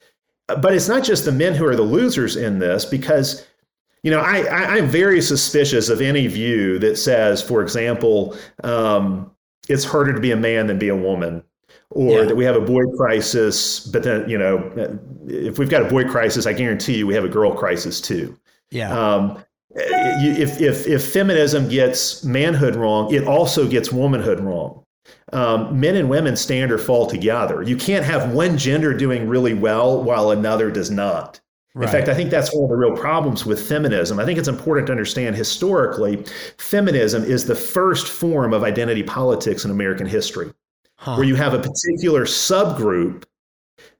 [0.48, 3.44] But it's not just the men who are the losers in this, because
[4.04, 8.38] you know I, I am very suspicious of any view that says, for example.
[8.64, 9.32] Um,
[9.68, 11.44] it's harder to be a man than be a woman
[11.92, 12.26] or yeah.
[12.26, 14.72] that we have a boy crisis, but then, you know,
[15.28, 18.38] if we've got a boy crisis, I guarantee you we have a girl crisis too.
[18.72, 18.98] Yeah.
[18.98, 19.44] Um,
[19.76, 24.84] if, if, if feminism gets manhood wrong, it also gets womanhood wrong.
[25.34, 27.62] Um, men and women stand or fall together.
[27.62, 31.40] You can't have one gender doing really well while another does not.
[31.74, 31.88] Right.
[31.88, 34.18] In fact, I think that's one of the real problems with feminism.
[34.18, 36.24] I think it's important to understand historically,
[36.58, 40.54] feminism is the first form of identity politics in American history
[40.98, 41.16] huh.
[41.16, 43.24] where you have a particular subgroup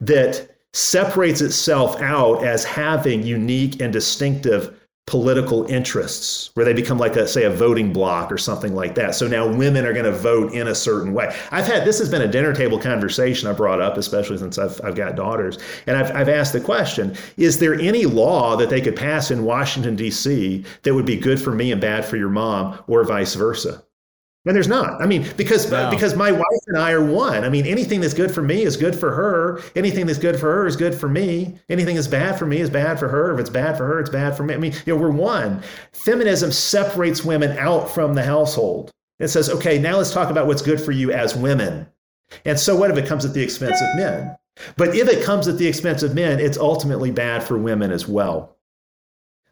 [0.02, 4.78] that separates itself out as having unique and distinctive
[5.08, 9.14] political interests where they become like a say a voting block or something like that.
[9.14, 11.34] So now women are going to vote in a certain way.
[11.52, 14.82] I've had this has been a dinner table conversation i brought up especially since i've,
[14.84, 18.82] I've got daughters and I've, I've asked the question is there any law that they
[18.82, 22.30] could pass in washington d.c that would be good for me and bad for your
[22.30, 23.84] mom or vice versa
[24.46, 25.02] and there's not.
[25.02, 25.90] I mean, because no.
[25.90, 27.44] because my wife and I are one.
[27.44, 29.62] I mean, anything that's good for me is good for her.
[29.76, 31.56] Anything that's good for her is good for me.
[31.70, 33.34] Anything that's bad for me is bad for her.
[33.34, 34.54] If it's bad for her, it's bad for me.
[34.54, 35.62] I mean, you know, we're one.
[35.94, 38.92] Feminism separates women out from the household.
[39.20, 41.88] It says, okay, now let's talk about what's good for you as women.
[42.44, 44.36] And so what if it comes at the expense of men?
[44.78, 48.08] But if it comes at the expense of men, it's ultimately bad for women as
[48.08, 48.55] well.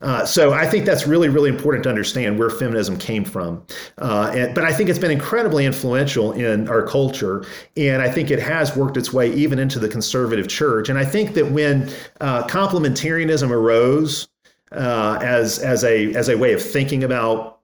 [0.04, 3.66] Uh, so I think that's really, really important to understand where feminism came from.
[3.98, 7.46] Uh, and, but I think it's been incredibly influential in our culture,
[7.78, 10.90] and I think it has worked its way even into the conservative church.
[10.90, 11.90] And I think that when
[12.22, 14.28] uh, complementarianism arose
[14.74, 17.60] uh, as as a as a way of thinking about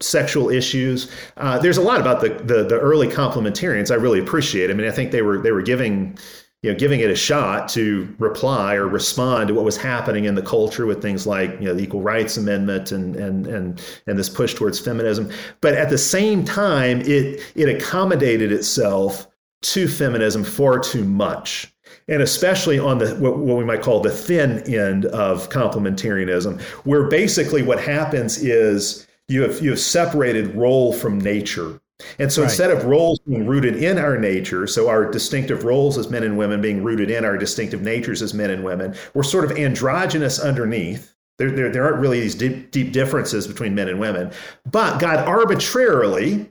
[0.00, 1.10] sexual issues.
[1.36, 4.70] Uh, there's a lot about the, the, the early complementarians I really appreciate.
[4.70, 6.18] I mean, I think they were they were giving
[6.62, 10.34] you know, giving it a shot to reply or respond to what was happening in
[10.34, 14.18] the culture with things like, you know, the Equal Rights Amendment and and and and
[14.18, 15.30] this push towards feminism.
[15.62, 19.26] But at the same time, it it accommodated itself
[19.62, 21.72] to feminism far too much.
[22.08, 27.08] And especially on the what, what we might call the thin end of complementarianism, where
[27.08, 31.80] basically what happens is you have you have separated role from nature
[32.18, 32.50] and so right.
[32.50, 36.36] instead of roles being rooted in our nature, so our distinctive roles as men and
[36.36, 40.38] women being rooted in our distinctive natures as men and women, we're sort of androgynous
[40.38, 41.14] underneath.
[41.38, 44.30] There, there, there aren't really these deep, deep differences between men and women.
[44.70, 46.50] But God arbitrarily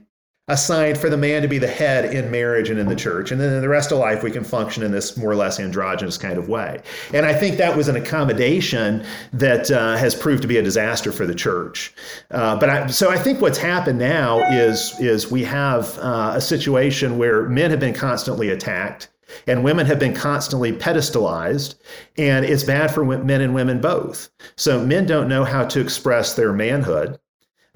[0.50, 3.30] assigned for the man to be the head in marriage and in the church.
[3.30, 5.60] And then in the rest of life, we can function in this more or less
[5.60, 6.82] androgynous kind of way.
[7.14, 11.12] And I think that was an accommodation that uh, has proved to be a disaster
[11.12, 11.94] for the church.
[12.30, 16.40] Uh, but I, so I think what's happened now is, is we have uh, a
[16.40, 19.08] situation where men have been constantly attacked
[19.46, 21.76] and women have been constantly pedestalized
[22.18, 26.34] and it's bad for men and women both so men don't know how to express
[26.34, 27.16] their manhood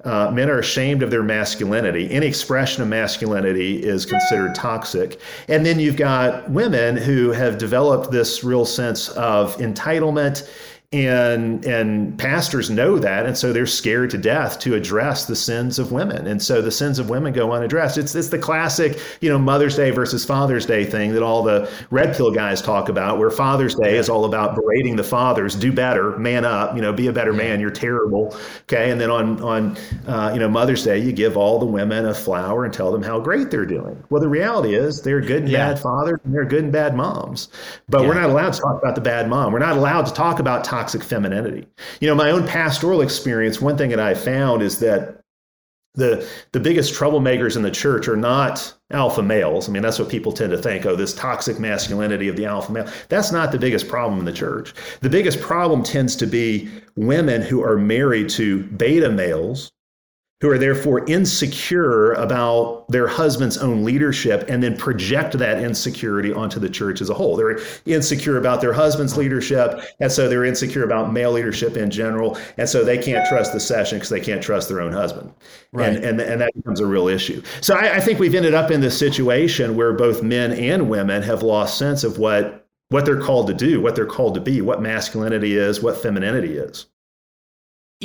[0.03, 2.11] uh, men are ashamed of their masculinity.
[2.11, 5.21] Any expression of masculinity is considered toxic.
[5.47, 10.49] And then you've got women who have developed this real sense of entitlement
[10.95, 15.77] and and pastors know that and so they're scared to death to address the sins
[15.77, 16.25] of women.
[16.25, 17.97] And so the sins of women go unaddressed.
[17.97, 21.69] It's it's the classic you know mother's day versus father's day thing that all the
[21.89, 25.71] red pill guys talk about where father's day is all about berating the fathers do
[25.71, 28.35] better man up you know be a better man you're terrible.
[28.61, 29.77] Okay and then on on
[30.07, 33.03] uh, you know mother's day you give all the women a flower and tell them
[33.03, 34.01] how great they're doing.
[34.09, 35.73] Well the reality is they're good and yeah.
[35.73, 37.49] bad fathers and they're good and bad moms.
[37.89, 38.07] But yeah.
[38.07, 39.51] we're not allowed to talk about the bad mom.
[39.51, 41.65] We're not allowed to talk about toxic toxic femininity.
[41.99, 45.19] You know, my own pastoral experience, one thing that I found is that
[45.95, 49.67] the the biggest troublemakers in the church are not alpha males.
[49.67, 50.85] I mean, that's what people tend to think.
[50.85, 52.87] Oh, this toxic masculinity of the alpha male.
[53.09, 54.75] That's not the biggest problem in the church.
[55.01, 59.71] The biggest problem tends to be women who are married to beta males
[60.41, 66.59] who are therefore insecure about their husband's own leadership and then project that insecurity onto
[66.59, 67.37] the church as a whole.
[67.37, 72.37] They're insecure about their husband's leadership, and so they're insecure about male leadership in general,
[72.57, 75.33] and so they can't trust the session because they can't trust their own husband.
[75.71, 75.95] Right.
[75.95, 77.41] And, and, and that becomes a real issue.
[77.61, 81.23] So I, I think we've ended up in this situation where both men and women
[81.23, 84.61] have lost sense of what what they're called to do, what they're called to be,
[84.61, 86.85] what masculinity is, what femininity is.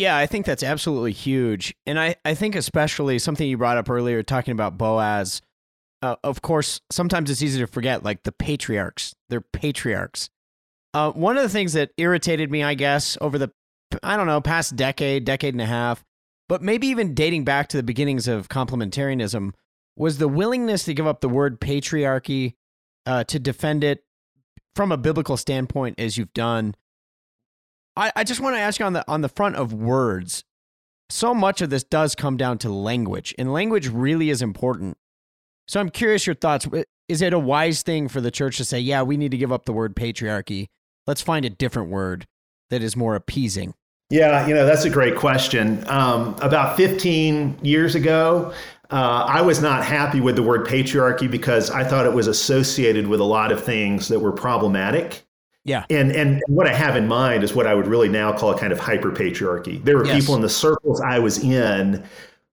[0.00, 1.74] Yeah, I think that's absolutely huge.
[1.84, 5.42] And I, I think especially something you brought up earlier, talking about Boaz.
[6.00, 9.14] Uh, of course, sometimes it's easy to forget, like the patriarchs.
[9.28, 10.30] They're patriarchs.
[10.94, 13.50] Uh, one of the things that irritated me, I guess, over the,
[14.02, 16.02] I don't know, past decade, decade and a half,
[16.48, 19.52] but maybe even dating back to the beginnings of complementarianism,
[19.96, 22.54] was the willingness to give up the word patriarchy,
[23.04, 24.02] uh, to defend it
[24.74, 26.74] from a biblical standpoint, as you've done.
[28.00, 30.42] I, I just want to ask you on the on the front of words.
[31.10, 34.96] So much of this does come down to language, and language really is important.
[35.68, 36.66] So I'm curious your thoughts.
[37.08, 39.52] Is it a wise thing for the church to say, "Yeah, we need to give
[39.52, 40.68] up the word patriarchy.
[41.06, 42.26] Let's find a different word
[42.70, 43.74] that is more appeasing"?
[44.08, 45.84] Yeah, you know that's a great question.
[45.88, 48.54] Um, about 15 years ago,
[48.90, 53.08] uh, I was not happy with the word patriarchy because I thought it was associated
[53.08, 55.26] with a lot of things that were problematic.
[55.64, 55.84] Yeah.
[55.90, 58.58] And and what I have in mind is what I would really now call a
[58.58, 59.82] kind of hyper patriarchy.
[59.84, 60.20] There were yes.
[60.20, 62.04] people in the circles I was in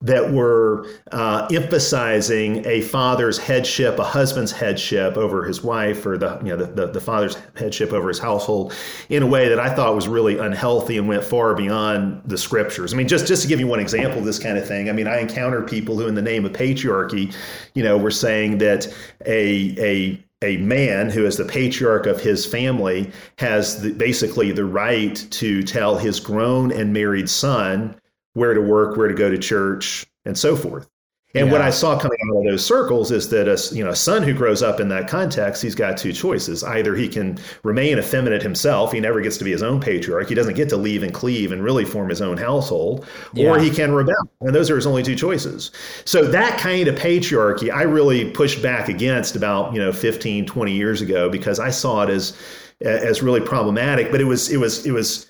[0.01, 6.37] that were uh, emphasizing a father's headship, a husband's headship over his wife, or the
[6.43, 8.75] you know the, the, the, father's headship over his household,
[9.09, 12.93] in a way that I thought was really unhealthy and went far beyond the scriptures.
[12.93, 14.87] I mean, just just to give you one example of this kind of thing.
[14.87, 17.33] I mean, I encounter people who, in the name of patriarchy,
[17.73, 18.93] you know, were saying that
[19.25, 24.65] a a a man who is the patriarch of his family has the, basically the
[24.65, 27.99] right to tell his grown and married son
[28.33, 30.87] where to work, where to go to church, and so forth.
[31.35, 31.51] And yeah.
[31.51, 34.23] what I saw coming out of those circles is that a you know a son
[34.23, 36.63] who grows up in that context, he's got two choices.
[36.63, 40.35] Either he can remain effeminate himself, he never gets to be his own patriarch, he
[40.35, 43.49] doesn't get to leave and cleave and really form his own household, yeah.
[43.49, 44.15] or he can rebel.
[44.39, 45.69] And those are his only two choices.
[46.05, 50.71] So that kind of patriarchy, I really pushed back against about, you know, 15, 20
[50.71, 52.37] years ago because I saw it as
[52.81, 55.26] as really problematic, but it was it was it was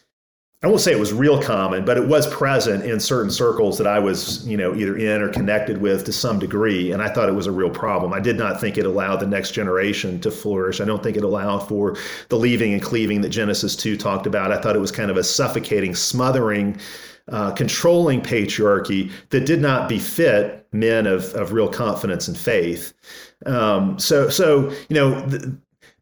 [0.63, 3.86] I won't say it was real common, but it was present in certain circles that
[3.86, 6.91] I was, you know, either in or connected with to some degree.
[6.91, 8.12] And I thought it was a real problem.
[8.12, 10.82] I did not think it allowed the next generation to flourish.
[10.82, 11.96] I don't think it allowed for
[12.30, 14.52] the leaving and cleaving that Genesis 2 talked about.
[14.52, 16.80] I thought it was kind of a suffocating, smothering,
[17.28, 22.93] uh, controlling patriarchy that did not befit men of, of real confidence and faith.
[23.46, 25.43] Um, so, so you know, th-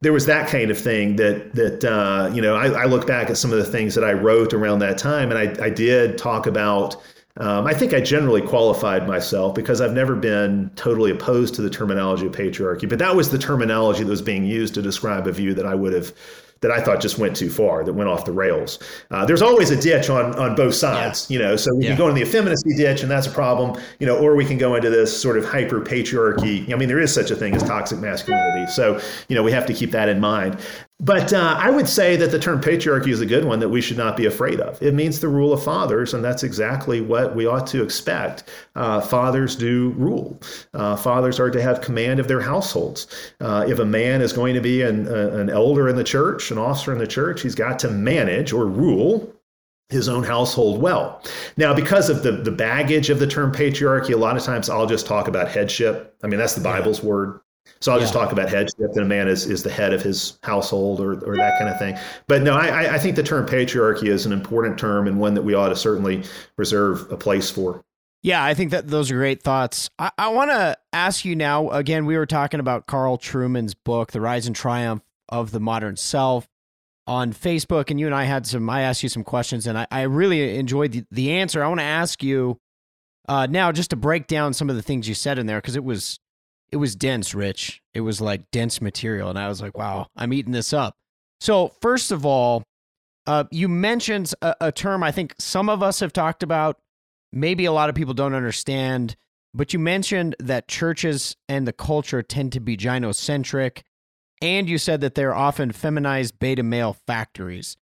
[0.05, 3.31] there was that kind of thing that that uh, you know I, I, look back
[3.31, 6.17] at some of the things that I wrote around that time, and I, I did
[6.19, 6.95] talk about.
[7.37, 11.69] Um, I think I generally qualified myself because I've never been totally opposed to the
[11.71, 15.33] terminology of patriarchy, but that was the terminology that was being used to describe a
[15.33, 16.13] view that I would have
[16.61, 18.79] that I thought just went too far, that went off the rails.
[19.11, 21.37] Uh, there's always a ditch on on both sides, yeah.
[21.37, 21.55] you know.
[21.55, 21.89] So we yeah.
[21.89, 24.57] can go in the effeminacy ditch, and that's a problem, you know, or we can
[24.57, 26.71] go into this sort of hyper patriarchy.
[26.73, 28.71] I mean, there is such a thing as toxic masculinity.
[28.71, 30.59] So you know, we have to keep that in mind.
[31.01, 33.81] But uh, I would say that the term patriarchy is a good one that we
[33.81, 34.81] should not be afraid of.
[34.81, 38.49] It means the rule of fathers, and that's exactly what we ought to expect.
[38.75, 40.39] Uh, fathers do rule.
[40.73, 43.07] Uh, fathers are to have command of their households.
[43.41, 46.57] Uh, if a man is going to be an, an elder in the church, an
[46.57, 49.33] officer in the church, he's got to manage or rule
[49.89, 51.21] his own household well.
[51.57, 54.87] Now, because of the, the baggage of the term patriarchy, a lot of times I'll
[54.87, 56.15] just talk about headship.
[56.23, 57.39] I mean, that's the Bible's word.
[57.81, 58.03] So I'll yeah.
[58.03, 61.13] just talk about headship, and a man is, is the head of his household or,
[61.25, 61.97] or that kind of thing.
[62.27, 65.43] But no, I, I think the term patriarchy is an important term and one that
[65.43, 66.23] we ought to certainly
[66.57, 67.83] reserve a place for.
[68.23, 69.89] Yeah, I think that those are great thoughts.
[69.99, 74.11] I, I want to ask you now again, we were talking about Carl Trueman's book,
[74.11, 76.47] The Rise and Triumph of the Modern Self
[77.07, 79.87] on Facebook, and you and I had some, I asked you some questions, and I,
[79.91, 81.63] I really enjoyed the, the answer.
[81.63, 82.57] I want to ask you
[83.27, 85.75] uh, now just to break down some of the things you said in there because
[85.75, 86.19] it was
[86.71, 87.81] it was dense, Rich.
[87.93, 89.29] It was like dense material.
[89.29, 90.95] And I was like, wow, I'm eating this up.
[91.39, 92.63] So, first of all,
[93.27, 96.77] uh, you mentioned a, a term I think some of us have talked about.
[97.31, 99.15] Maybe a lot of people don't understand,
[99.53, 103.81] but you mentioned that churches and the culture tend to be gynocentric.
[104.41, 107.77] And you said that they're often feminized beta male factories.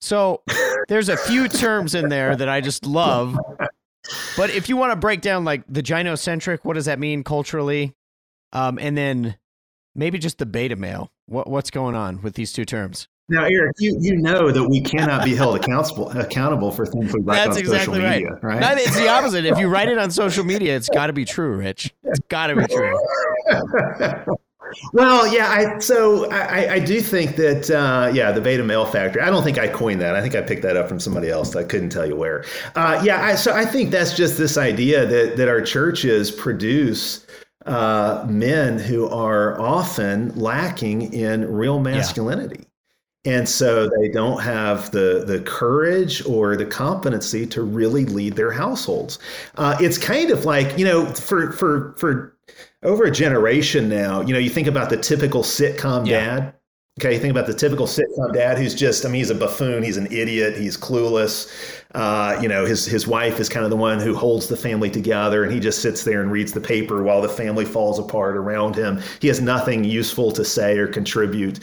[0.00, 0.42] So,
[0.88, 3.38] there's a few terms in there that I just love.
[4.36, 7.94] But if you want to break down like the gynocentric, what does that mean culturally?
[8.52, 9.36] Um, and then
[9.94, 11.10] maybe just the beta male.
[11.26, 13.08] What what's going on with these two terms?
[13.28, 17.20] Now, Eric, you, you know that we cannot be held accountable accountable for things we
[17.20, 18.22] write That's on exactly social right.
[18.22, 18.78] media, right?
[18.78, 19.44] It's the opposite.
[19.44, 21.94] If you write it on social media, it's got to be true, Rich.
[22.04, 22.98] It's got to be true.
[24.92, 25.48] well, yeah.
[25.48, 29.22] I, so I, I do think that uh, yeah, the beta male factor.
[29.22, 30.14] I don't think I coined that.
[30.14, 31.54] I think I picked that up from somebody else.
[31.56, 32.44] I couldn't tell you where.
[32.74, 33.22] Uh, yeah.
[33.22, 37.21] I, so I think that's just this idea that that our churches produce
[37.66, 42.60] uh, men who are often lacking in real masculinity.
[42.60, 42.66] Yeah.
[43.24, 48.50] And so they don't have the the courage or the competency to really lead their
[48.50, 49.20] households.
[49.56, 52.36] Uh, it's kind of like you know, for for for
[52.82, 56.36] over a generation now, you know, you think about the typical sitcom yeah.
[56.36, 56.54] dad.
[57.00, 59.82] Okay, you think about the typical sitcom dad who's just, I mean, he's a buffoon,
[59.82, 61.50] he's an idiot, he's clueless.
[61.94, 64.90] Uh, you know, his his wife is kind of the one who holds the family
[64.90, 68.36] together, and he just sits there and reads the paper while the family falls apart
[68.36, 69.00] around him.
[69.20, 71.60] He has nothing useful to say or contribute.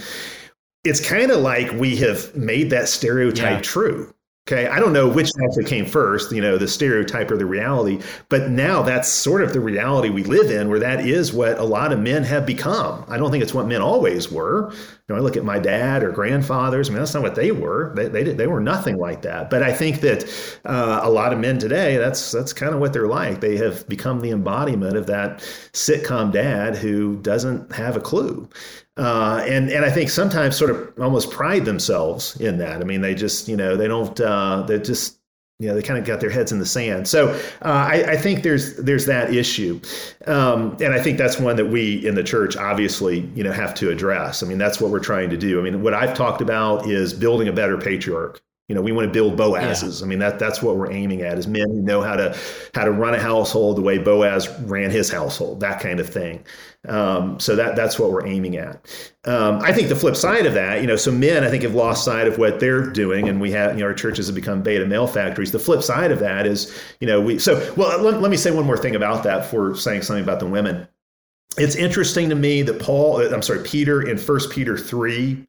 [0.83, 3.61] It's kind of like we have made that stereotype yeah.
[3.61, 4.13] true.
[4.51, 8.01] Okay, I don't know which actually came first, you know, the stereotype or the reality,
[8.29, 11.63] but now that's sort of the reality we live in, where that is what a
[11.63, 13.05] lot of men have become.
[13.07, 14.71] I don't think it's what men always were.
[14.71, 14.77] You
[15.09, 16.89] know, I look at my dad or grandfathers.
[16.89, 17.93] I mean, that's not what they were.
[17.95, 19.51] They they, they were nothing like that.
[19.51, 20.23] But I think that
[20.65, 23.41] uh, a lot of men today, that's that's kind of what they're like.
[23.41, 25.41] They have become the embodiment of that
[25.73, 28.49] sitcom dad who doesn't have a clue.
[28.97, 32.81] Uh, and and I think sometimes sort of almost pride themselves in that.
[32.81, 35.19] I mean, they just you know they don't uh, they just
[35.59, 37.07] you know they kind of got their heads in the sand.
[37.07, 37.29] So
[37.63, 39.79] uh, I, I, think there's there's that issue,
[40.25, 43.73] um, and I think that's one that we in the church obviously you know have
[43.75, 44.41] to address.
[44.41, 45.59] I mean, that's what we're trying to do.
[45.59, 48.41] I mean, what I've talked about is building a better patriarch.
[48.69, 49.99] You know, we want to build Boazes.
[49.99, 50.05] Yeah.
[50.05, 52.37] I mean, that that's what we're aiming at is men who know how to
[52.75, 56.43] how to run a household the way Boaz ran his household, that kind of thing.
[56.87, 58.85] Um, so that that's what we're aiming at.
[59.25, 61.73] Um, I think the flip side of that, you know, so men I think have
[61.73, 64.61] lost sight of what they're doing, and we have you know our churches have become
[64.61, 65.51] beta male factories.
[65.51, 67.99] The flip side of that is, you know, we so well.
[67.99, 70.87] Let, let me say one more thing about that for saying something about the women.
[71.57, 75.47] It's interesting to me that Paul, I'm sorry, Peter in First Peter three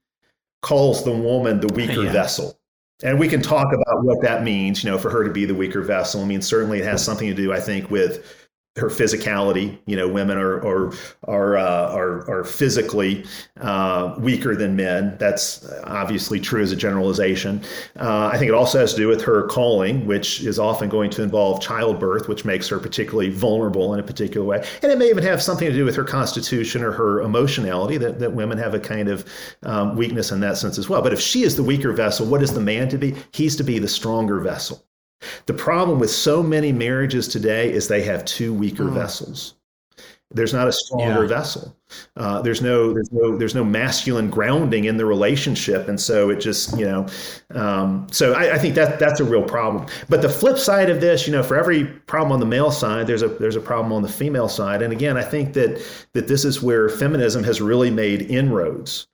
[0.63, 2.13] calls the woman the weaker yeah.
[2.13, 2.59] vessel.
[3.03, 5.55] And we can talk about what that means, you know, for her to be the
[5.55, 6.23] weaker vessel.
[6.23, 8.40] I mean, certainly it has something to do, I think, with
[8.77, 9.79] her physicality.
[9.87, 10.93] You know, women are are
[11.25, 13.25] are uh, are, are, physically
[13.61, 15.17] uh, weaker than men.
[15.19, 17.63] That's obviously true as a generalization.
[17.99, 21.11] Uh, I think it also has to do with her calling, which is often going
[21.11, 24.65] to involve childbirth, which makes her particularly vulnerable in a particular way.
[24.83, 27.99] And it may even have something to do with her constitution or her emotionality.
[27.99, 29.25] That that women have a kind of
[29.65, 31.03] um, weakness in that sense as well.
[31.03, 33.17] But if she is the weaker vessel, what is the man to be?
[33.33, 34.85] He's to be the stronger vessel.
[35.47, 38.95] The problem with so many marriages today is they have two weaker mm.
[38.95, 39.55] vessels.
[40.31, 41.29] There's not a stronger yeah.
[41.29, 41.77] vessel.
[42.17, 46.37] Uh, there's no there's no there's no masculine grounding in the relationship, and so it
[46.37, 47.07] just you know.
[47.53, 49.87] Um, so I, I, think that that's a real problem.
[50.09, 53.09] But the flip side of this, you know, for every problem on the male side,
[53.09, 54.83] there's a there's a problem on the female side.
[54.83, 59.09] And again, I think that that this is where feminism has really made inroads.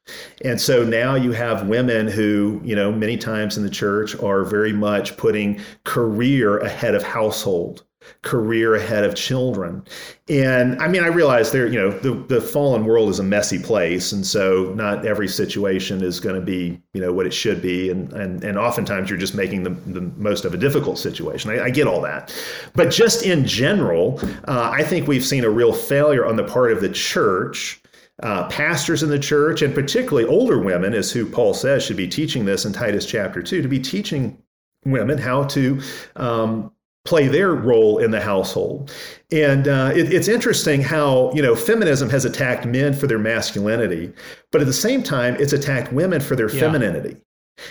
[0.44, 4.44] And so now you have women who, you know, many times in the church are
[4.44, 7.85] very much putting career ahead of household
[8.22, 9.84] career ahead of children.
[10.28, 13.58] And I mean, I realize there, you know, the, the fallen world is a messy
[13.58, 14.12] place.
[14.12, 17.90] And so not every situation is going to be, you know, what it should be.
[17.90, 21.50] And, and, and oftentimes you're just making the, the most of a difficult situation.
[21.50, 22.34] I, I get all that.
[22.74, 26.72] But just in general, uh, I think we've seen a real failure on the part
[26.72, 27.80] of the church
[28.22, 32.08] uh, pastors in the church, and particularly older women, is who Paul says should be
[32.08, 34.42] teaching this in Titus chapter 2, to be teaching
[34.86, 35.80] women how to
[36.16, 36.72] um,
[37.06, 38.92] play their role in the household.
[39.32, 44.12] And uh, it, it's interesting how you know feminism has attacked men for their masculinity,
[44.52, 46.60] but at the same time, it's attacked women for their yeah.
[46.60, 47.16] femininity.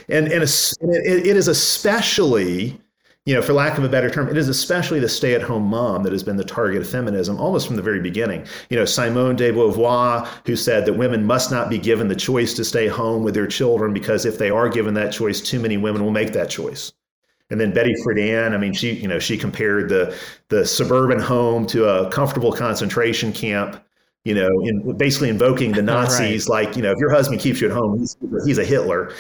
[0.10, 2.80] And and it, it is especially
[3.26, 6.12] you know, for lack of a better term, it is especially the stay-at-home mom that
[6.12, 8.46] has been the target of feminism almost from the very beginning.
[8.70, 12.54] You know, Simone de Beauvoir, who said that women must not be given the choice
[12.54, 15.76] to stay home with their children because if they are given that choice, too many
[15.76, 16.94] women will make that choice.
[17.52, 20.18] And then Betty Friedan, I mean, she, you know, she compared the
[20.50, 23.82] the suburban home to a comfortable concentration camp
[24.26, 26.66] you know, in, basically invoking the Nazis, right.
[26.66, 29.14] like, you know, if your husband keeps you at home, he's, he's a Hitler.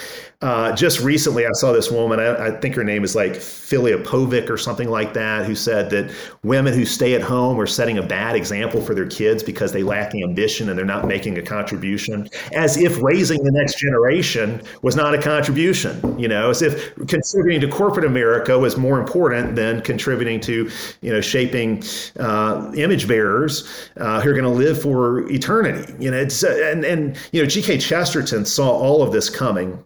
[0.45, 4.47] Uh, just recently, I saw this woman, I, I, think her name is like Filipovic
[4.47, 8.03] or something like that, who said that women who stay at home are setting a
[8.03, 12.29] bad example for their kids because they lack ambition and they're not making a contribution,
[12.53, 17.59] as if raising the next generation was not a contribution, you know, as if contributing
[17.59, 20.69] to corporate America was more important than contributing to,
[21.01, 21.81] you know, shaping
[22.19, 25.91] uh, image bearers uh, who are going to live for eternity.
[25.97, 27.79] You know, it's, uh, and, and, you know, G.K.
[27.79, 29.83] Chesterton saw all of this coming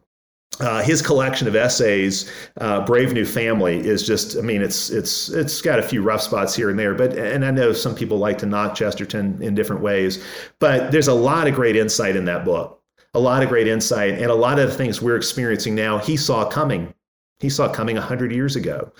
[0.60, 2.30] uh, his collection of essays,
[2.60, 4.38] uh, "Brave New Family," is just.
[4.38, 7.46] I mean, it's it's it's got a few rough spots here and there, but and
[7.46, 10.24] I know some people like to knock Chesterton in different ways,
[10.60, 12.82] but there's a lot of great insight in that book.
[13.16, 16.16] A lot of great insight, and a lot of the things we're experiencing now, he
[16.16, 16.94] saw coming
[17.40, 18.92] he saw coming 100 years ago.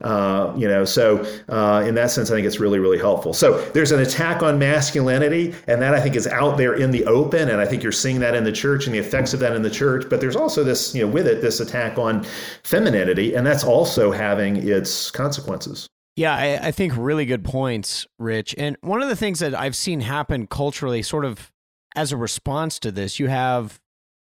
[0.00, 3.32] Uh, you know so uh, in that sense i think it's really really helpful.
[3.32, 7.04] So there's an attack on masculinity and that i think is out there in the
[7.06, 9.54] open and i think you're seeing that in the church and the effects of that
[9.54, 10.06] in the church.
[10.10, 12.24] But there's also this you know with it this attack on
[12.64, 15.86] femininity and that's also having its consequences.
[16.16, 18.54] Yeah I, I think really good points rich.
[18.58, 21.50] And one of the things that i've seen happen culturally sort of
[21.96, 23.80] as a response to this you have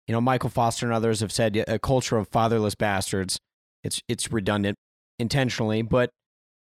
[0.07, 3.41] you know michael foster and others have said a culture of fatherless bastards
[3.85, 4.76] it's it's redundant
[5.18, 6.11] intentionally, but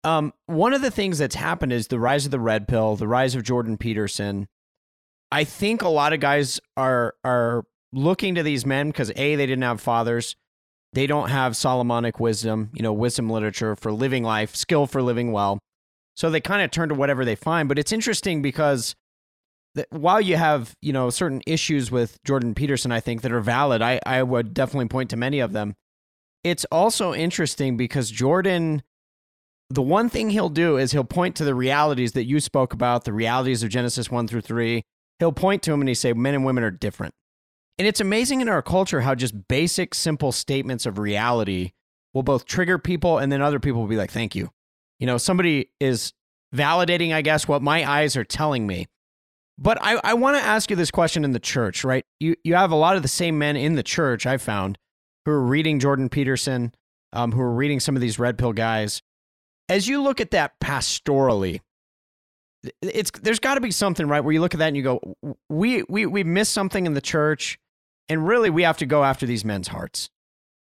[0.04, 3.08] um, one of the things that's happened is the rise of the red pill, the
[3.08, 4.48] rise of Jordan Peterson.
[5.32, 9.46] I think a lot of guys are are looking to these men because a they
[9.48, 10.36] didn't have fathers,
[10.94, 15.32] they don't have Solomonic wisdom, you know, wisdom literature for living life, skill for living
[15.32, 15.58] well.
[16.16, 17.68] So they kind of turn to whatever they find.
[17.68, 18.96] But it's interesting because
[19.90, 23.82] while you have you know certain issues with Jordan Peterson, I think that are valid.
[23.82, 25.74] I I would definitely point to many of them
[26.46, 28.84] it's also interesting because Jordan,
[29.72, 33.04] the one thing he'll do is he'll point to the realities that you spoke about,
[33.04, 34.84] the realities of Genesis 1 through 3.
[35.18, 37.16] He'll point to them and he say, men and women are different.
[37.80, 41.72] And it's amazing in our culture how just basic, simple statements of reality
[42.14, 44.52] will both trigger people and then other people will be like, thank you.
[45.00, 46.14] You know, somebody is
[46.54, 48.86] validating, I guess, what my eyes are telling me.
[49.58, 52.06] But I, I want to ask you this question in the church, right?
[52.20, 54.78] You, you have a lot of the same men in the church, I've found,
[55.26, 56.74] who are reading Jordan Peterson,
[57.14, 59.02] um, who are reading some of these red pill guys.
[59.68, 61.62] As you look at that pastorally,
[62.82, 65.16] it's there's got to be something right where you look at that and you go,
[65.50, 67.60] we we we missed something in the church,
[68.10, 70.10] and really we have to go after these men's hearts,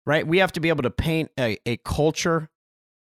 [0.07, 0.27] right?
[0.27, 2.49] We have to be able to paint a, a culture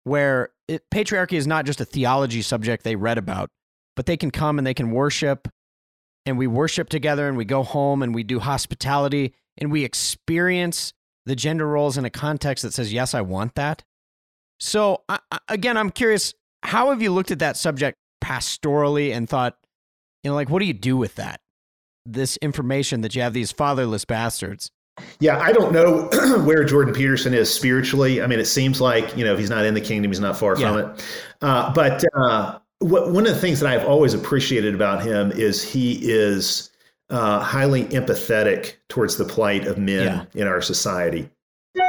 [0.04, 3.50] where it, patriarchy is not just a theology subject they read about,
[3.94, 5.48] but they can come and they can worship,
[6.26, 10.92] and we worship together, and we go home and we do hospitality, and we experience
[11.26, 13.82] the gender roles in a context that says, yes, I want that.
[14.60, 15.18] So, I,
[15.48, 19.56] again, I'm curious, how have you looked at that subject pastorally and thought,
[20.22, 21.40] you know, like, what do you do with that?
[22.06, 24.70] This information that you have these fatherless bastards.
[25.20, 26.08] Yeah, I don't know
[26.44, 28.22] where Jordan Peterson is spiritually.
[28.22, 30.36] I mean, it seems like, you know, if he's not in the kingdom, he's not
[30.36, 30.70] far yeah.
[30.70, 31.06] from it.
[31.40, 35.62] Uh, but uh, what, one of the things that I've always appreciated about him is
[35.62, 36.70] he is
[37.12, 40.40] uh, highly empathetic towards the plight of men yeah.
[40.40, 41.28] in our society.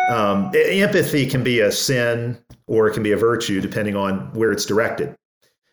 [0.09, 4.51] Um, empathy can be a sin or it can be a virtue depending on where
[4.51, 5.15] it's directed.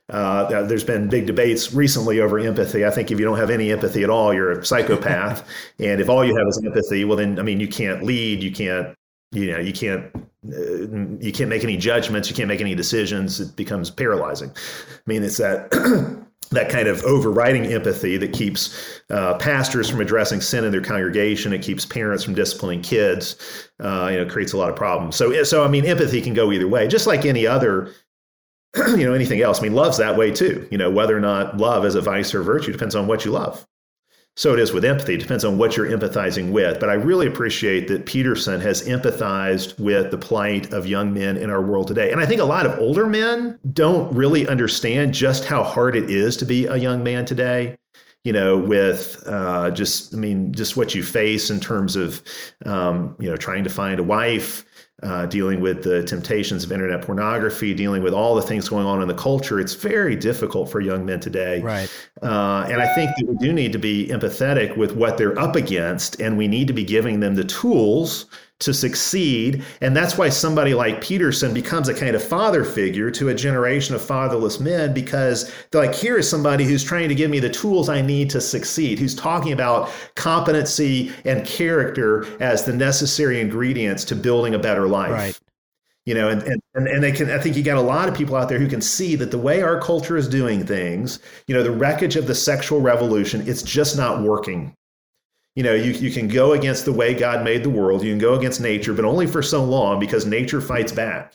[0.09, 2.85] Uh, there's been big debates recently over empathy.
[2.85, 5.47] I think if you don't have any empathy at all, you're a psychopath.
[5.79, 8.51] and if all you have is empathy, well, then I mean, you can't lead, you
[8.51, 8.97] can't,
[9.33, 13.41] you know, you can't, uh, you can't make any judgments, you can't make any decisions.
[13.41, 14.51] It becomes paralyzing.
[14.51, 15.71] I mean, it's that
[16.51, 21.53] that kind of overriding empathy that keeps uh, pastors from addressing sin in their congregation.
[21.53, 23.37] It keeps parents from disciplining kids.
[23.79, 25.17] Uh, you know, creates a lot of problems.
[25.17, 27.93] So, so I mean, empathy can go either way, just like any other,
[28.89, 29.61] you know, anything else.
[29.61, 30.67] I mean, love's that way too.
[30.71, 33.31] You know, whether or not love is a vice or virtue depends on what you
[33.31, 33.67] love.
[34.37, 35.15] So it is with empathy.
[35.15, 36.81] It depends on what you're empathizing with.
[36.81, 41.51] But I really appreciate that Peterson has empathized with the plight of young men in
[41.51, 42.11] our world today.
[42.11, 46.09] And I think a lot of older men don't really understand just how hard it
[46.09, 47.77] is to be a young man today.
[48.25, 52.23] You know, with uh, just, I mean, just what you face in terms of,
[52.67, 54.65] um, you know, trying to find a wife,
[55.03, 59.01] uh, dealing with the temptations of internet pornography, dealing with all the things going on
[59.01, 61.61] in the culture, it's very difficult for young men today.
[61.61, 61.91] Right.
[62.23, 65.57] Uh, and I think that we do need to be empathetic with what they're up
[65.57, 68.27] against, and we need to be giving them the tools
[68.61, 69.65] to succeed.
[69.81, 73.95] And that's why somebody like Peterson becomes a kind of father figure to a generation
[73.95, 77.51] of fatherless men because they're like, here is somebody who's trying to give me the
[77.51, 84.05] tools I need to succeed, who's talking about competency and character as the necessary ingredients
[84.05, 85.11] to building a better life.
[85.11, 85.41] Right.
[86.07, 88.35] You know, and, and and they can I think you got a lot of people
[88.35, 91.63] out there who can see that the way our culture is doing things, you know,
[91.63, 94.75] the wreckage of the sexual revolution, it's just not working
[95.57, 98.19] you know you, you can go against the way god made the world you can
[98.19, 101.35] go against nature but only for so long because nature fights back.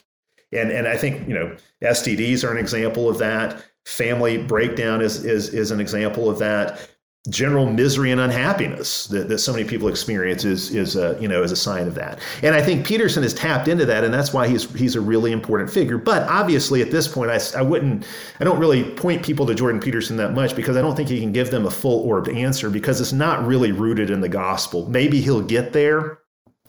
[0.51, 3.63] And and i think you know stds are an example of that.
[3.85, 6.89] Family breakdown is is is an example of that
[7.29, 11.43] general misery and unhappiness that, that so many people experience is is a you know
[11.43, 12.19] is a sign of that.
[12.43, 15.31] And I think Peterson has tapped into that, and that's why he's he's a really
[15.31, 15.97] important figure.
[15.97, 18.05] But obviously, at this point, I, I wouldn't
[18.39, 21.19] I don't really point people to Jordan Peterson that much because I don't think he
[21.19, 24.87] can give them a full orbed answer because it's not really rooted in the gospel.
[24.89, 26.19] Maybe he'll get there.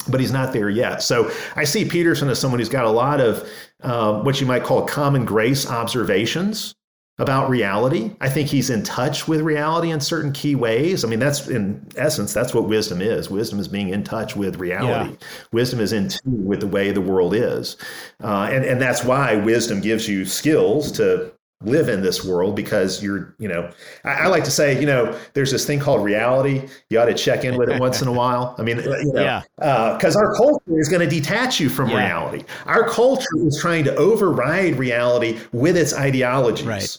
[0.09, 1.03] but he's not there yet.
[1.03, 3.49] So I see Peterson as someone who's got a lot of
[3.83, 6.76] uh, what you might call common grace observations
[7.19, 8.11] about reality.
[8.21, 11.05] I think he's in touch with reality in certain key ways.
[11.05, 13.31] I mean, that's in essence, that's what wisdom is.
[13.31, 15.11] Wisdom is being in touch with reality.
[15.11, 15.29] Yeah.
[15.51, 17.79] Wisdom is in tune with the way the world is.
[18.23, 23.03] Uh, and, and that's why wisdom gives you skills to live in this world because
[23.03, 23.71] you're, you know,
[24.05, 26.69] I, I, like to say, you know, there's this thing called reality.
[26.91, 28.55] You ought to check in with it once in a while.
[28.59, 29.43] I mean, you know, yeah.
[29.57, 31.97] because uh, our culture is going to detach you from yeah.
[31.97, 32.45] reality.
[32.67, 36.67] Our culture is trying to override reality with its ideologies.
[36.67, 36.99] Right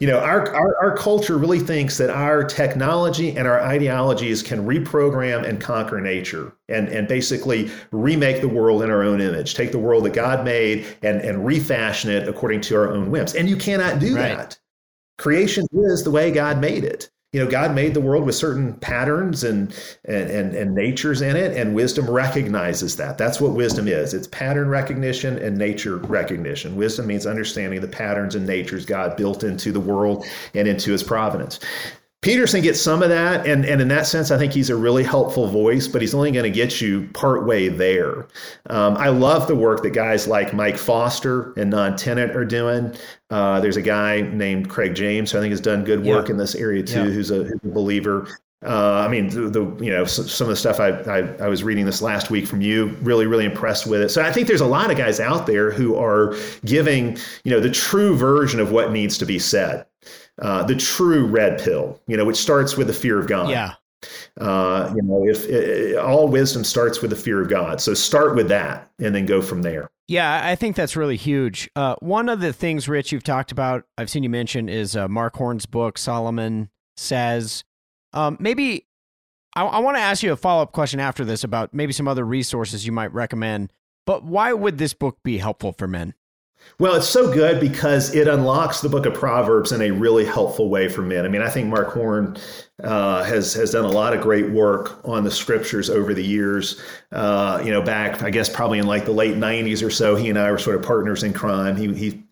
[0.00, 4.64] you know our, our, our culture really thinks that our technology and our ideologies can
[4.64, 9.72] reprogram and conquer nature and and basically remake the world in our own image take
[9.72, 13.34] the world that god made and and refashion it according to our own whims.
[13.34, 14.36] And you cannot do right.
[14.36, 14.58] that.
[15.18, 18.74] Creation is the way god made it you know god made the world with certain
[18.74, 19.74] patterns and,
[20.06, 23.18] and and and natures in it and wisdom recognizes that.
[23.18, 24.14] That's what wisdom is.
[24.14, 26.76] It's pattern recognition and nature recognition.
[26.76, 30.24] Wisdom means understanding the patterns and natures god built into the world
[30.54, 31.60] and into his providence
[32.20, 35.04] Peterson gets some of that, and, and in that sense, I think he's a really
[35.04, 38.26] helpful voice, but he's only going to get you part way there.
[38.70, 42.92] Um, I love the work that guys like Mike Foster and Non Tenant are doing.
[43.30, 46.32] Uh, there's a guy named Craig James who I think has done good work yeah.
[46.32, 47.10] in this area too, yeah.
[47.10, 48.26] who's, a, who's, a, believer.
[48.66, 51.62] Uh, I mean, the, the, you know some of the stuff I, I, I was
[51.62, 54.08] reading this last week from you, really really impressed with it.
[54.08, 57.60] So I think there's a lot of guys out there who are giving you know
[57.60, 59.86] the true version of what needs to be said.
[60.40, 63.50] Uh, the true red pill, you know, which starts with the fear of God.
[63.50, 63.74] Yeah.
[64.40, 68.36] Uh, you know, if it, all wisdom starts with the fear of God, so start
[68.36, 69.90] with that and then go from there.
[70.06, 71.68] Yeah, I think that's really huge.
[71.74, 75.08] Uh, one of the things, Rich, you've talked about, I've seen you mention, is uh,
[75.08, 77.64] Mark Horne's book, Solomon Says.
[78.12, 78.86] Um, maybe
[79.54, 82.08] I, I want to ask you a follow up question after this about maybe some
[82.08, 83.72] other resources you might recommend.
[84.06, 86.14] But why would this book be helpful for men?
[86.78, 90.68] Well, it's so good because it unlocks the book of Proverbs in a really helpful
[90.68, 91.24] way for men.
[91.24, 92.36] I mean, I think Mark Horne
[92.82, 96.80] uh, has has done a lot of great work on the scriptures over the years.
[97.10, 100.28] Uh, you know, back I guess probably in like the late '90s or so, he
[100.28, 101.76] and I were sort of partners in crime.
[101.76, 102.24] He he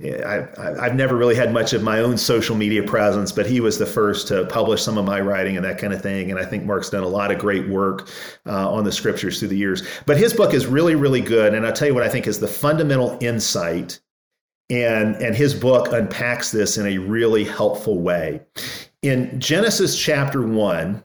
[0.00, 0.48] I,
[0.82, 3.86] have never really had much of my own social media presence, but he was the
[3.86, 6.32] first to publish some of my writing and that kind of thing.
[6.32, 8.08] And I think Mark's done a lot of great work
[8.44, 9.86] uh, on the scriptures through the years.
[10.04, 11.54] But his book is really, really good.
[11.54, 14.00] And I'll tell you what I think is the fundamental insight.
[14.68, 18.40] And, and his book unpacks this in a really helpful way.
[19.02, 21.04] In Genesis chapter one,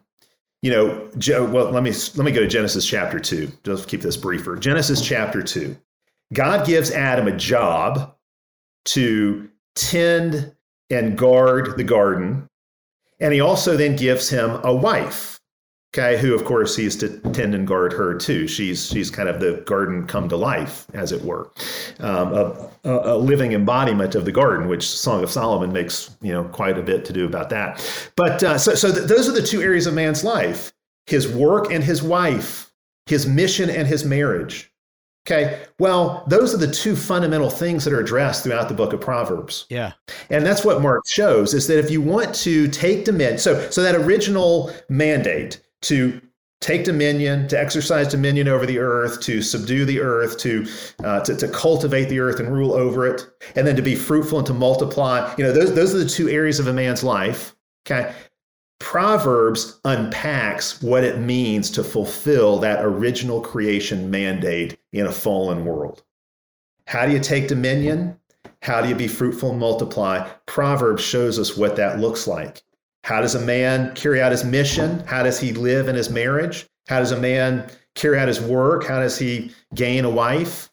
[0.62, 1.10] you know,
[1.52, 3.52] well, let me let me go to Genesis chapter two.
[3.64, 4.56] Just keep this briefer.
[4.56, 5.78] Genesis chapter two.
[6.34, 8.16] God gives Adam a job
[8.86, 10.54] to tend
[10.90, 12.48] and guard the garden.
[13.20, 15.40] And he also then gives him a wife,
[15.94, 18.48] okay, who of course he's to tend and guard her too.
[18.48, 21.52] She's she's kind of the garden come to life, as it were,
[22.00, 26.46] um, a, a, living embodiment of the garden, which Song of Solomon makes you know
[26.46, 28.12] quite a bit to do about that.
[28.16, 30.72] But uh, so so th- those are the two areas of man's life:
[31.06, 32.72] his work and his wife,
[33.06, 34.72] his mission and his marriage.
[35.30, 35.62] Okay.
[35.78, 39.68] Well, those are the two fundamental things that are addressed throughout the book of Proverbs.
[39.70, 39.94] Yeah.
[40.32, 43.84] And that's what Mark shows is that if you want to take dominion, so so
[43.84, 46.20] that original mandate to
[46.62, 50.68] take dominion, to exercise dominion over the earth, to subdue the earth, to,
[51.04, 53.26] uh, to, to cultivate the earth and rule over it,
[53.56, 55.34] and then to be fruitful and to multiply.
[55.38, 57.56] You know, those those are the two areas of a man's life.
[57.86, 58.14] Okay.
[58.80, 66.04] Proverbs unpacks what it means to fulfill that original creation mandate in a fallen world.
[66.88, 68.18] How do you take dominion?
[68.62, 70.28] How do you be fruitful and multiply?
[70.46, 72.64] Proverbs shows us what that looks like.
[73.04, 75.00] How does a man carry out his mission?
[75.06, 76.68] How does he live in his marriage?
[76.88, 78.86] How does a man carry out his work?
[78.86, 80.69] How does he gain a wife?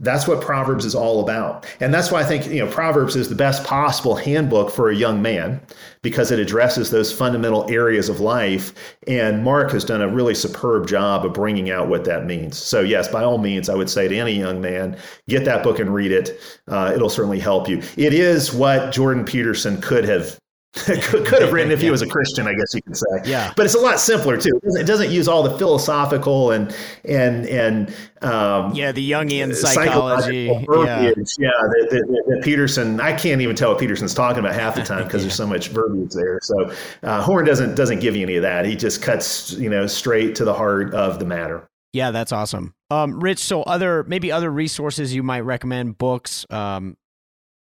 [0.00, 1.66] That's what Proverbs is all about.
[1.80, 4.94] And that's why I think, you know, Proverbs is the best possible handbook for a
[4.94, 5.60] young man
[6.02, 8.72] because it addresses those fundamental areas of life.
[9.08, 12.56] And Mark has done a really superb job of bringing out what that means.
[12.56, 14.96] So, yes, by all means, I would say to any young man,
[15.28, 16.40] get that book and read it.
[16.68, 17.82] Uh, it'll certainly help you.
[17.96, 20.38] It is what Jordan Peterson could have
[20.74, 23.06] could, could have written if he was a Christian, I guess you could say.
[23.24, 23.54] Yeah.
[23.56, 24.54] But it's a lot simpler too.
[24.56, 27.88] It doesn't, it doesn't use all the philosophical and and and
[28.20, 30.44] um, yeah, the Jungian psychology.
[30.44, 33.00] Yeah, yeah the, Peterson.
[33.00, 35.28] I can't even tell what Peterson's talking about half the time because yeah.
[35.28, 36.38] there's so much verbiage there.
[36.42, 36.70] So
[37.02, 38.66] uh, Horne doesn't doesn't give you any of that.
[38.66, 41.66] He just cuts you know straight to the heart of the matter.
[41.94, 42.74] Yeah, that's awesome.
[42.90, 46.98] Um, Rich, so other maybe other resources you might recommend, books, um,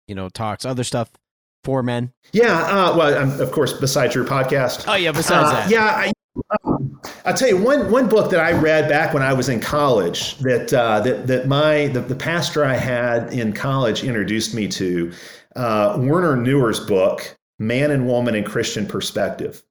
[0.08, 1.10] you know, talks, other stuff
[1.66, 2.12] for men?
[2.32, 4.84] Yeah, uh, well, um, of course, besides your podcast.
[4.86, 5.70] Oh yeah, besides uh, that.
[5.70, 6.12] Yeah, I,
[7.24, 10.38] I'll tell you one one book that I read back when I was in college
[10.38, 15.12] that uh, that that my the, the pastor I had in college introduced me to
[15.56, 19.64] uh, Werner Neuer's book, Man and Woman in Christian Perspective.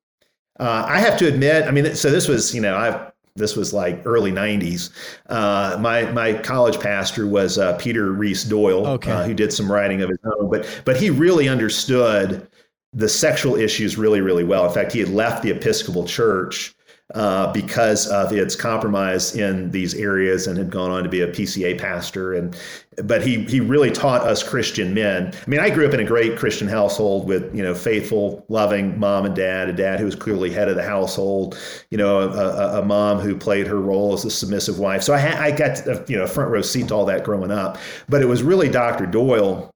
[0.60, 3.74] Uh, I have to admit, I mean, so this was you know I've this was
[3.74, 4.90] like early 90s.
[5.28, 9.12] Uh, my my college pastor was uh, Peter Rees Doyle, okay.
[9.12, 12.48] uh, who did some writing of his own, but but he really understood
[12.94, 14.66] the sexual issues really really well.
[14.66, 16.75] In fact, he had left the Episcopal Church
[17.14, 21.28] uh, because of its compromise in these areas and had gone on to be a
[21.28, 22.34] PCA pastor.
[22.34, 22.58] And
[23.03, 25.32] but he he really taught us Christian men.
[25.36, 28.99] I mean, I grew up in a great Christian household with you know faithful, loving
[28.99, 31.58] mom and dad, a dad who was clearly head of the household,
[31.91, 35.03] you know, a, a, a mom who played her role as a submissive wife.
[35.03, 37.78] So I ha- I got you know front row seat to all that growing up.
[38.10, 39.06] But it was really Dr.
[39.06, 39.70] Doyle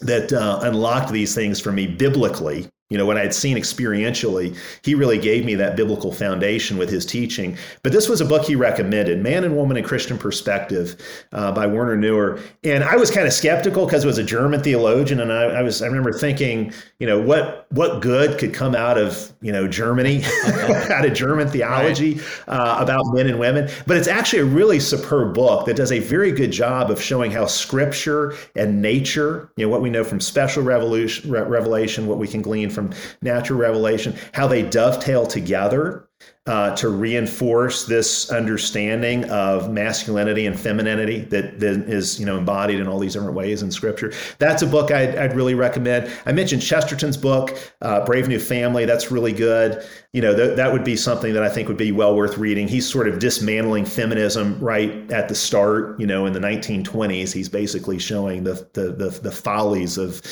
[0.00, 4.56] that uh, unlocked these things for me biblically you know, what I had seen experientially,
[4.82, 7.56] he really gave me that biblical foundation with his teaching.
[7.84, 10.96] But this was a book he recommended, Man and Woman in Christian Perspective
[11.32, 12.40] uh, by Werner Neuer.
[12.64, 15.20] And I was kind of skeptical because it was a German theologian.
[15.20, 18.98] And I, I, was, I remember thinking, you know, what, what good could come out
[18.98, 20.24] of, you know, Germany,
[20.90, 22.24] out of German theology right.
[22.48, 23.70] uh, about men and women.
[23.86, 27.30] But it's actually a really superb book that does a very good job of showing
[27.30, 32.42] how scripture and nature, you know, what we know from special revelation, what we can
[32.42, 36.08] glean from from natural revelation, how they dovetail together
[36.46, 42.80] uh, to reinforce this understanding of masculinity and femininity that, that is you know embodied
[42.80, 44.12] in all these different ways in scripture.
[44.38, 46.10] That's a book i'd, I'd really recommend.
[46.24, 48.86] I mentioned chesterton's book uh, brave new family.
[48.86, 49.86] That's really good.
[50.14, 52.66] You know th- that would be something that i think would be well worth reading.
[52.66, 57.50] He's sort of dismantling feminism right at the start you know in the 1920s he's
[57.50, 60.22] basically showing the the, the, the follies of,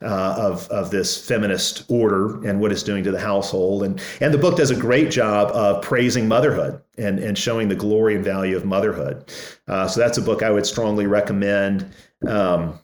[0.00, 3.82] uh, of of this feminist order and what it's doing to the household.
[3.82, 7.74] And and the book does a great job of praising motherhood and, and showing the
[7.74, 9.32] glory and value of motherhood.
[9.66, 11.92] Uh, so that's a book I would strongly recommend.
[12.28, 12.78] Um,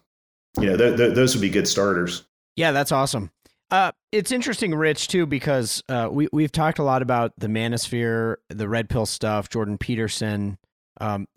[0.59, 2.25] you know, th- th- those would be good starters.
[2.57, 3.31] Yeah, that's awesome.
[3.70, 8.37] Uh, it's interesting, Rich, too, because uh, we we've talked a lot about the manosphere,
[8.49, 10.59] the red pill stuff, Jordan Peterson.
[11.01, 11.29] Um,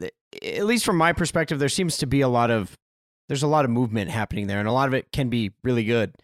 [0.43, 2.75] at least from my perspective, there seems to be a lot of
[3.27, 5.83] there's a lot of movement happening there, and a lot of it can be really
[5.83, 6.15] good.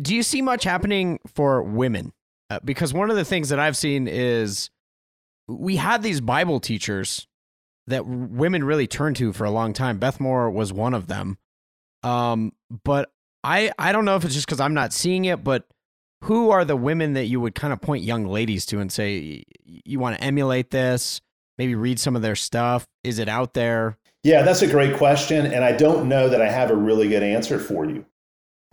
[0.00, 2.12] Do you see much happening for women?
[2.48, 4.70] Uh, because one of the things that I've seen is
[5.48, 7.26] we had these Bible teachers
[7.86, 9.98] that women really turned to for a long time.
[9.98, 11.38] Beth Moore was one of them.
[12.02, 12.52] Um,
[12.84, 13.10] but
[13.42, 15.66] I I don't know if it's just because I'm not seeing it, but
[16.22, 19.44] who are the women that you would kind of point young ladies to and say
[19.64, 21.20] you want to emulate this?
[21.58, 22.86] Maybe read some of their stuff.
[23.02, 23.96] Is it out there?
[24.22, 27.22] Yeah, that's a great question, and I don't know that I have a really good
[27.22, 28.04] answer for you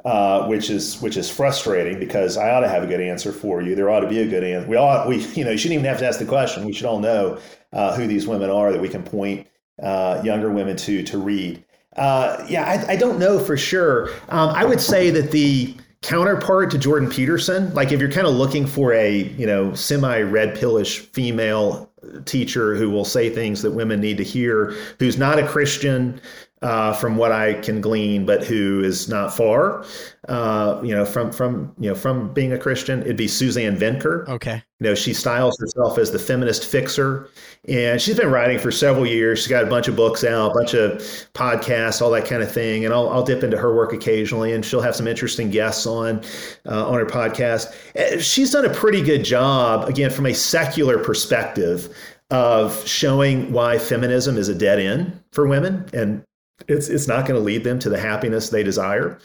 [0.05, 3.61] uh, which is which is frustrating because I ought to have a good answer for
[3.61, 3.75] you.
[3.75, 4.67] There ought to be a good answer.
[4.67, 6.65] We ought we you know you shouldn't even have to ask the question.
[6.65, 7.39] We should all know
[7.71, 9.47] uh, who these women are that we can point
[9.81, 11.63] uh, younger women to to read.
[11.95, 14.09] Uh, yeah, I, I, don't know for sure.
[14.29, 18.33] Um, I would say that the counterpart to Jordan Peterson, like if you're kind of
[18.33, 21.91] looking for a you know semi red pillish female
[22.25, 26.19] teacher who will say things that women need to hear, who's not a Christian,
[26.63, 29.85] uh, from what I can glean, but who is not far,
[30.29, 33.01] uh, you know, from from you know from being a Christian.
[33.01, 34.27] It'd be Suzanne Venker.
[34.29, 34.63] Okay.
[34.79, 37.29] You know, she styles herself as the feminist fixer,
[37.67, 39.39] and she's been writing for several years.
[39.39, 40.99] She's got a bunch of books out, a bunch of
[41.33, 42.85] podcasts, all that kind of thing.
[42.85, 46.21] And I'll, I'll dip into her work occasionally, and she'll have some interesting guests on
[46.65, 47.75] uh, on her podcast.
[47.95, 51.93] Eh, she's done a pretty good job, again, from a secular perspective
[52.31, 56.23] of showing why feminism is a dead end for women and
[56.67, 59.19] it's it's not going to lead them to the happiness they desire.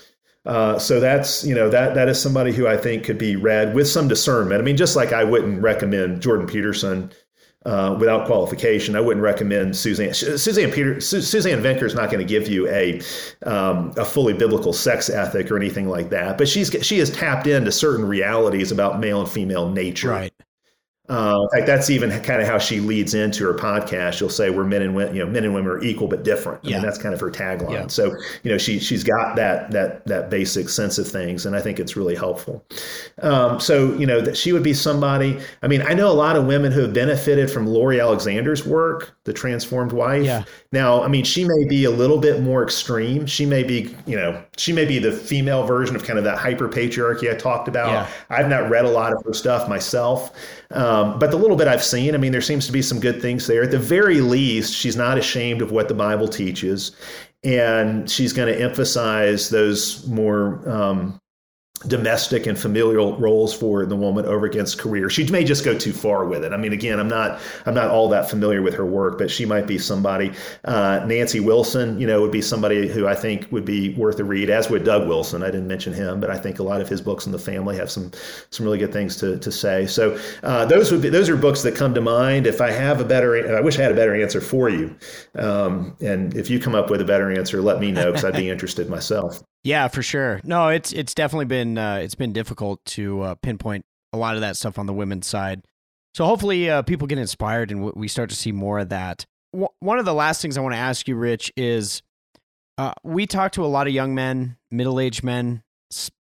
[0.46, 3.74] Uh, so that's you know that that is somebody who I think could be read
[3.74, 4.60] with some discernment.
[4.60, 7.10] I mean, just like I wouldn't recommend Jordan Peterson
[7.66, 12.28] uh, without qualification, I wouldn't recommend Suzanne Suzanne Peter Suzanne Venker is not going to
[12.28, 13.00] give you a
[13.42, 16.38] um, a fully biblical sex ethic or anything like that.
[16.38, 20.10] But she's she has tapped into certain realities about male and female nature.
[20.10, 20.32] Right.
[21.08, 24.14] Uh, in fact, that's even kind of how she leads into her podcast.
[24.14, 26.60] She'll say, "We're men and women, you know, men and women are equal but different."
[26.64, 26.76] I yeah.
[26.76, 27.72] mean, that's kind of her tagline.
[27.72, 27.86] Yeah.
[27.86, 31.60] So, you know, she she's got that that that basic sense of things, and I
[31.60, 32.64] think it's really helpful.
[33.22, 35.38] Um, so, you know, that she would be somebody.
[35.62, 39.16] I mean, I know a lot of women who have benefited from Lori Alexander's work,
[39.28, 40.24] The Transformed Wife.
[40.24, 40.42] Yeah.
[40.72, 43.26] Now, I mean, she may be a little bit more extreme.
[43.26, 46.38] She may be, you know, she may be the female version of kind of that
[46.38, 47.88] hyper patriarchy I talked about.
[47.88, 48.08] Yeah.
[48.30, 50.32] I've not read a lot of her stuff myself.
[50.70, 53.22] Um, but the little bit I've seen, I mean, there seems to be some good
[53.22, 53.62] things there.
[53.62, 56.92] At the very least, she's not ashamed of what the Bible teaches,
[57.44, 61.20] and she's going to emphasize those more um,
[61.86, 65.08] domestic and familial roles for the woman over against career.
[65.08, 66.52] She may just go too far with it.
[66.52, 69.44] I mean, again, I'm not I'm not all that familiar with her work, but she
[69.44, 70.32] might be somebody.
[70.64, 74.24] Uh, Nancy Wilson, you know, would be somebody who I think would be worth a
[74.24, 74.50] read.
[74.50, 75.42] As would Doug Wilson.
[75.42, 77.76] I didn't mention him, but I think a lot of his books in the family
[77.76, 78.10] have some
[78.50, 79.86] some really good things to, to say.
[79.86, 82.46] So uh, those would be those are books that come to mind.
[82.46, 84.96] If I have a better, I wish I had a better answer for you.
[85.36, 88.34] Um, and if you come up with a better answer, let me know because I'd
[88.34, 89.42] be interested myself.
[89.64, 90.40] Yeah, for sure.
[90.44, 94.40] No, it's it's definitely been uh, it's been difficult to uh, pinpoint a lot of
[94.40, 95.62] that stuff on the women's side.
[96.14, 99.26] So hopefully, uh, people get inspired and we start to see more of that.
[99.52, 102.02] W- one of the last things I want to ask you, Rich, is
[102.78, 105.62] uh, we talk to a lot of young men, middle aged men,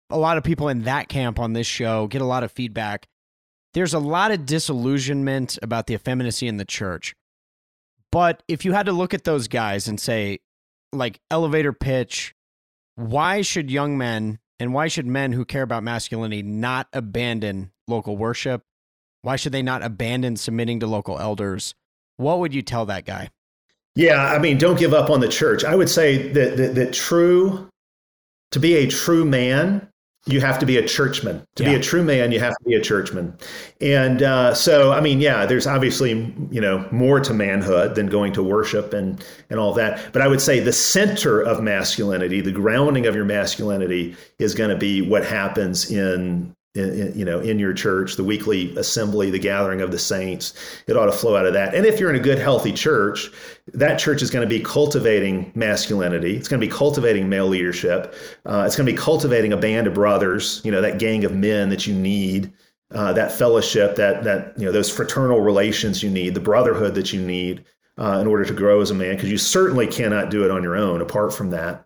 [0.09, 2.07] a lot of people in that camp on this show.
[2.07, 3.07] Get a lot of feedback.
[3.73, 7.15] There's a lot of disillusionment about the effeminacy in the church.
[8.11, 10.39] But if you had to look at those guys and say,
[10.91, 12.33] like elevator pitch,
[12.99, 18.17] why should young men and why should men who care about masculinity not abandon local
[18.17, 18.63] worship?
[19.21, 21.75] Why should they not abandon submitting to local elders?
[22.17, 23.29] What would you tell that guy?
[23.95, 25.63] Yeah, I mean, don't give up on the church.
[25.63, 27.69] I would say that, that, that true,
[28.51, 29.87] to be a true man,
[30.31, 31.45] you have to be a churchman.
[31.55, 31.71] To yeah.
[31.71, 33.35] be a true man, you have to be a churchman.
[33.81, 36.11] And uh, so, I mean, yeah, there's obviously
[36.51, 40.13] you know more to manhood than going to worship and and all that.
[40.13, 44.69] But I would say the center of masculinity, the grounding of your masculinity, is going
[44.69, 49.39] to be what happens in in, you know, in your church, the weekly assembly, the
[49.39, 50.53] gathering of the saints.
[50.87, 51.73] It ought to flow out of that.
[51.73, 53.29] And if you're in a good, healthy church,
[53.73, 56.35] that church is going to be cultivating masculinity.
[56.37, 58.13] It's going to be cultivating male leadership.
[58.45, 60.61] Uh, it's going to be cultivating a band of brothers.
[60.63, 62.53] You know, that gang of men that you need.
[62.91, 67.13] Uh, that fellowship, that that you know, those fraternal relations you need, the brotherhood that
[67.13, 67.63] you need
[67.99, 70.63] uh, in order to grow as a man, because you certainly cannot do it on
[70.63, 70.99] your own.
[70.99, 71.85] Apart from that,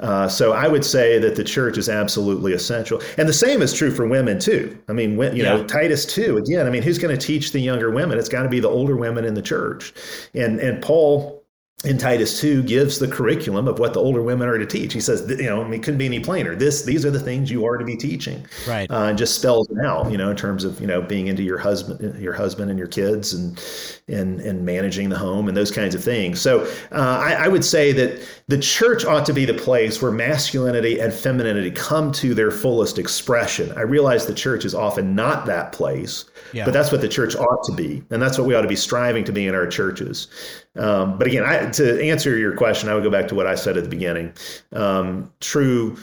[0.00, 3.72] uh, so I would say that the church is absolutely essential, and the same is
[3.72, 4.76] true for women too.
[4.88, 5.56] I mean, when, you yeah.
[5.56, 6.66] know, Titus two again.
[6.66, 8.18] I mean, who's going to teach the younger women?
[8.18, 9.94] It's got to be the older women in the church,
[10.34, 11.43] and and Paul
[11.84, 14.92] in Titus 2 gives the curriculum of what the older women are to teach.
[14.92, 16.54] He says, you know, it couldn't be any plainer.
[16.54, 18.46] This, these are the things you are to be teaching.
[18.66, 18.90] Right.
[18.90, 21.42] Uh, and just spells it out, you know, in terms of, you know, being into
[21.42, 23.62] your husband, your husband and your kids and,
[24.08, 26.40] and, and managing the home and those kinds of things.
[26.40, 30.10] So uh, I, I would say that the church ought to be the place where
[30.10, 33.72] masculinity and femininity come to their fullest expression.
[33.76, 36.64] I realize the church is often not that place, yeah.
[36.64, 38.02] but that's what the church ought to be.
[38.10, 40.28] And that's what we ought to be striving to be in our churches.
[40.76, 43.54] Um, but again, I, to answer your question, I would go back to what I
[43.54, 44.32] said at the beginning.
[44.72, 45.96] Um, true,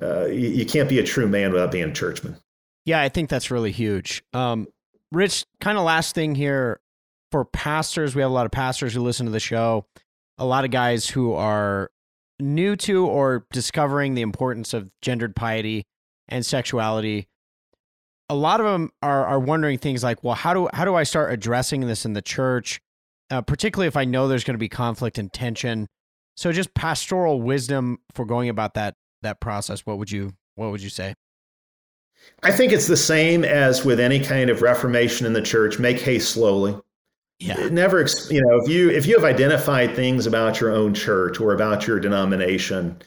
[0.00, 2.36] uh, you, you, can't be a true man without being a churchman.
[2.84, 4.22] Yeah, I think that's really huge.
[4.32, 4.68] Um,
[5.10, 6.80] Rich, kind of last thing here
[7.30, 9.86] for pastors, we have a lot of pastors who listen to the show,
[10.38, 11.90] a lot of guys who are
[12.38, 15.86] new to or discovering the importance of gendered piety
[16.28, 17.28] and sexuality.
[18.28, 21.02] A lot of them are are wondering things like, well, how do how do I
[21.02, 22.80] start addressing this in the church?
[23.32, 25.88] Uh, particularly if I know there's going to be conflict and tension.
[26.36, 29.80] So just pastoral wisdom for going about that that process.
[29.86, 31.14] What would you what would you say?
[32.42, 35.78] I think it's the same as with any kind of reformation in the church.
[35.78, 36.76] Make haste slowly.
[37.38, 37.68] Yeah.
[37.72, 41.54] Never, you know, if you if you have identified things about your own church or
[41.54, 43.00] about your denomination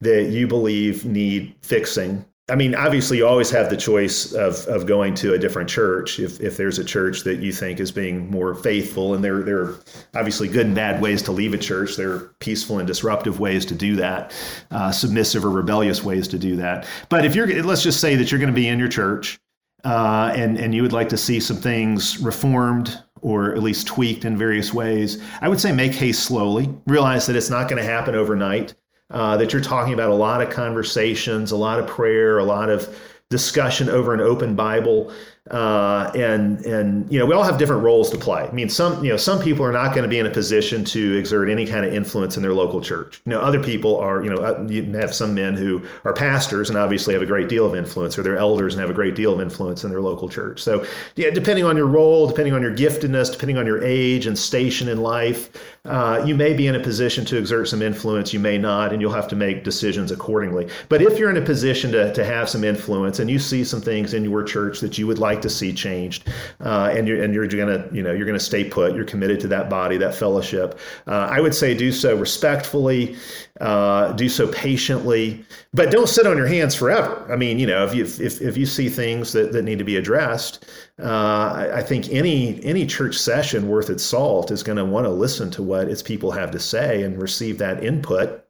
[0.00, 4.84] that you believe need fixing, I mean, obviously, you always have the choice of, of
[4.84, 8.28] going to a different church if, if there's a church that you think is being
[8.30, 9.14] more faithful.
[9.14, 9.78] And there, there are
[10.16, 11.96] obviously good and bad ways to leave a church.
[11.96, 14.34] There are peaceful and disruptive ways to do that,
[14.72, 16.86] uh, submissive or rebellious ways to do that.
[17.08, 19.38] But if you're, let's just say that you're going to be in your church
[19.84, 24.24] uh, and, and you would like to see some things reformed or at least tweaked
[24.24, 26.68] in various ways, I would say make haste slowly.
[26.86, 28.74] Realize that it's not going to happen overnight
[29.12, 32.68] uh, that you're talking about a lot of conversations, a lot of prayer, a lot
[32.68, 32.98] of
[33.30, 35.12] discussion over an open Bible
[35.50, 38.42] uh, and and you know we all have different roles to play.
[38.42, 40.84] I mean, some you know some people are not going to be in a position
[40.84, 43.20] to exert any kind of influence in their local church.
[43.26, 44.22] You know, other people are.
[44.22, 47.48] You know, uh, you have some men who are pastors and obviously have a great
[47.48, 50.00] deal of influence, or they're elders and have a great deal of influence in their
[50.00, 50.62] local church.
[50.62, 50.86] So,
[51.16, 54.88] yeah, depending on your role, depending on your giftedness, depending on your age and station
[54.88, 55.50] in life,
[55.84, 58.32] uh, you may be in a position to exert some influence.
[58.32, 60.68] You may not, and you'll have to make decisions accordingly.
[60.88, 63.80] But if you're in a position to to have some influence and you see some
[63.80, 66.28] things in your church that you would like to see changed,
[66.60, 68.94] uh, and you're and you're gonna you know you're gonna stay put.
[68.94, 70.78] You're committed to that body, that fellowship.
[71.08, 73.16] Uh, I would say do so respectfully,
[73.60, 75.44] uh, do so patiently,
[75.74, 77.30] but don't sit on your hands forever.
[77.30, 79.84] I mean, you know, if you if if you see things that that need to
[79.84, 80.66] be addressed,
[80.98, 85.06] uh, I, I think any any church session worth its salt is going to want
[85.06, 88.42] to listen to what its people have to say and receive that input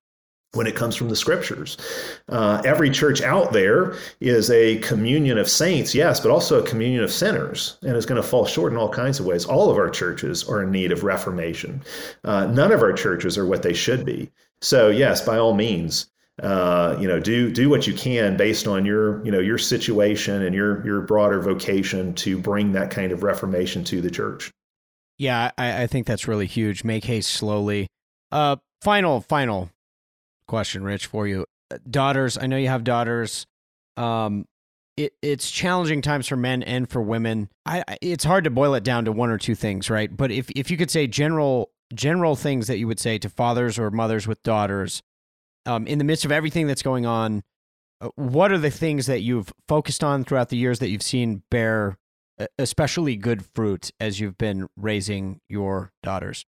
[0.54, 1.78] when it comes from the scriptures.
[2.28, 7.02] Uh, every church out there is a communion of saints, yes, but also a communion
[7.02, 9.46] of sinners, and is going to fall short in all kinds of ways.
[9.46, 11.82] All of our churches are in need of reformation.
[12.24, 14.30] Uh, none of our churches are what they should be.
[14.62, 16.06] So, yes, by all means,
[16.42, 20.42] uh, you know, do do what you can based on your you know your situation
[20.42, 24.50] and your your broader vocation to bring that kind of reformation to the church.
[25.18, 26.84] Yeah, I, I think that's really huge.
[26.84, 27.88] Make haste slowly.
[28.30, 29.70] Uh, final, final
[30.46, 31.46] question, Rich, for you.
[31.70, 33.46] Uh, daughters, I know you have daughters.
[33.96, 34.46] Um,
[34.96, 37.50] it, it's challenging times for men and for women.
[37.66, 40.14] I, it's hard to boil it down to one or two things, right?
[40.14, 43.78] But if, if you could say general general things that you would say to fathers
[43.78, 45.02] or mothers with daughters,
[45.66, 47.42] um, in the midst of everything that's going on,
[48.00, 51.42] uh, what are the things that you've focused on throughout the years that you've seen
[51.50, 51.98] bear
[52.58, 56.44] especially good fruit as you've been raising your daughters?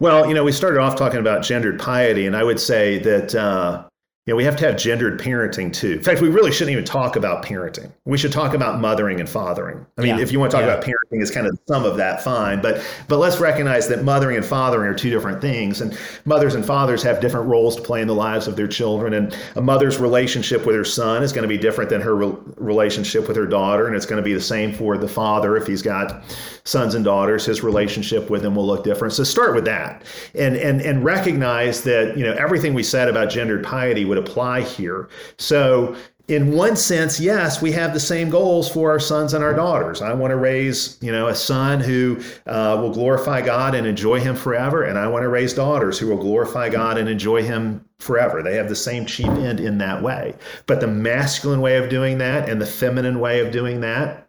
[0.00, 3.34] Well, you know, we started off talking about gendered piety, and I would say that
[3.34, 3.84] uh,
[4.26, 5.92] you know, we have to have gendered parenting too.
[5.92, 7.92] In fact, we really shouldn't even talk about parenting.
[8.06, 9.86] We should talk about mothering and fathering.
[9.96, 10.22] I mean, yeah.
[10.22, 10.74] if you want to talk yeah.
[10.74, 12.60] about parenting as kind of some of that, fine.
[12.60, 16.66] But but let's recognize that mothering and fathering are two different things, and mothers and
[16.66, 19.14] fathers have different roles to play in the lives of their children.
[19.14, 22.34] And a mother's relationship with her son is going to be different than her re-
[22.56, 25.68] relationship with her daughter, and it's going to be the same for the father if
[25.68, 26.24] he's got
[26.64, 27.44] sons and daughters.
[27.44, 29.14] His relationship with them will look different.
[29.14, 30.02] So start with that,
[30.34, 34.62] and and and recognize that you know everything we said about gendered piety would apply
[34.62, 35.08] here.
[35.38, 35.96] So,
[36.28, 40.02] in one sense, yes, we have the same goals for our sons and our daughters.
[40.02, 44.18] I want to raise, you know, a son who uh, will glorify God and enjoy
[44.18, 47.84] Him forever, and I want to raise daughters who will glorify God and enjoy Him
[48.00, 48.42] forever.
[48.42, 50.34] They have the same chief end in that way.
[50.66, 54.26] But the masculine way of doing that and the feminine way of doing that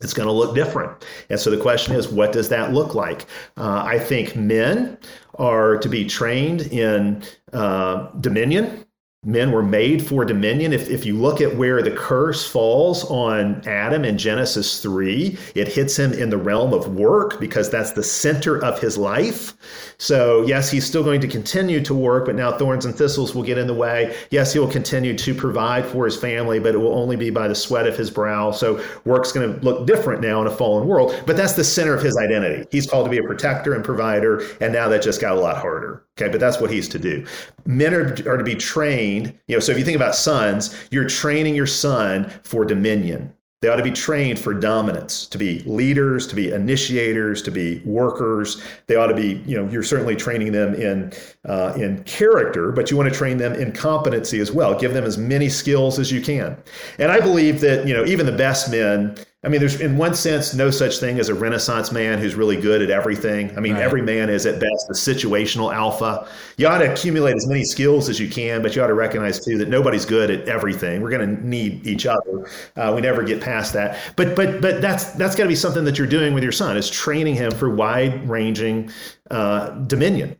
[0.00, 1.04] it's going to look different.
[1.30, 3.26] And so the question is, what does that look like?
[3.56, 4.98] Uh, I think men
[5.38, 7.22] are to be trained in
[7.52, 8.84] uh, dominion
[9.24, 10.72] men were made for dominion.
[10.72, 15.68] If, if you look at where the curse falls on Adam in Genesis 3, it
[15.68, 19.54] hits him in the realm of work because that's the center of his life.
[19.98, 23.42] So, yes, he's still going to continue to work, but now thorns and thistles will
[23.42, 24.16] get in the way.
[24.30, 27.48] Yes, he will continue to provide for his family, but it will only be by
[27.48, 28.50] the sweat of his brow.
[28.50, 31.94] So, work's going to look different now in a fallen world, but that's the center
[31.94, 32.66] of his identity.
[32.70, 35.56] He's called to be a protector and provider, and now that just got a lot
[35.56, 36.04] harder.
[36.16, 37.26] Okay, but that's what he's to do.
[37.66, 39.36] Men are, are to be trained.
[39.48, 43.34] You know, so if you think about sons, you're training your son for dominion.
[43.64, 47.80] They ought to be trained for dominance, to be leaders, to be initiators, to be
[47.86, 48.62] workers.
[48.88, 51.14] They ought to be, you know, you're certainly training them in
[51.48, 54.78] uh, in character, but you want to train them in competency as well.
[54.78, 56.58] Give them as many skills as you can.
[56.98, 60.14] And I believe that, you know, even the best men I mean, there's in one
[60.14, 63.54] sense no such thing as a Renaissance man who's really good at everything.
[63.56, 63.82] I mean, right.
[63.82, 66.26] every man is at best a situational alpha.
[66.56, 69.44] You ought to accumulate as many skills as you can, but you ought to recognize
[69.44, 71.02] too that nobody's good at everything.
[71.02, 72.48] We're going to need each other.
[72.76, 73.98] Uh, we never get past that.
[74.16, 76.76] But but but that's that's got to be something that you're doing with your son
[76.76, 78.90] is training him for wide ranging
[79.30, 80.36] uh, dominion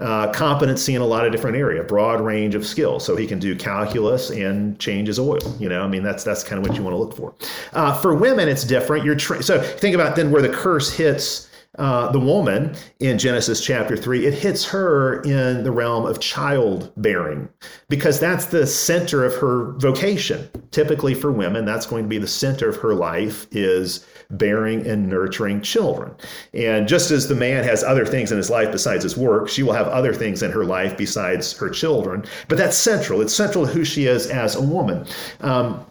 [0.00, 3.04] uh, competency in a lot of different area, broad range of skills.
[3.04, 5.56] So he can do calculus and change his oil.
[5.58, 7.34] You know, I mean, that's that's kind of what you want to look for.
[7.72, 9.04] Uh, for women, it's different.
[9.04, 11.45] You're tra- so think about then where the curse hits.
[11.78, 17.48] Uh, the woman in Genesis chapter 3, it hits her in the realm of childbearing
[17.88, 20.48] because that's the center of her vocation.
[20.70, 25.08] Typically for women, that's going to be the center of her life is bearing and
[25.08, 26.14] nurturing children.
[26.54, 29.62] And just as the man has other things in his life besides his work, she
[29.62, 32.24] will have other things in her life besides her children.
[32.48, 33.20] But that's central.
[33.20, 35.06] It's central to who she is as a woman.
[35.40, 35.86] Um,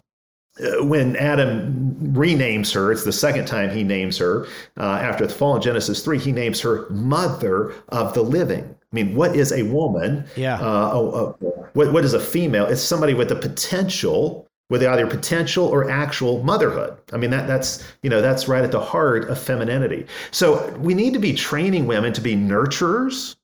[0.80, 4.46] when Adam renames her, it's the second time he names her
[4.78, 8.64] uh, after the fall in Genesis 3, he names her mother of the living.
[8.64, 10.24] I mean, what is a woman?
[10.36, 10.54] Yeah.
[10.54, 12.66] Uh, oh, oh, what, what is a female?
[12.66, 16.96] It's somebody with the potential with either potential or actual motherhood.
[17.12, 20.06] I mean that that's you know that's right at the heart of femininity.
[20.32, 23.36] So we need to be training women to be nurturers.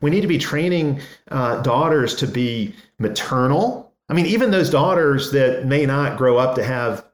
[0.00, 1.00] We need to be training
[1.30, 3.87] uh, daughters to be maternal.
[4.08, 7.04] I mean, even those daughters that may not grow up to have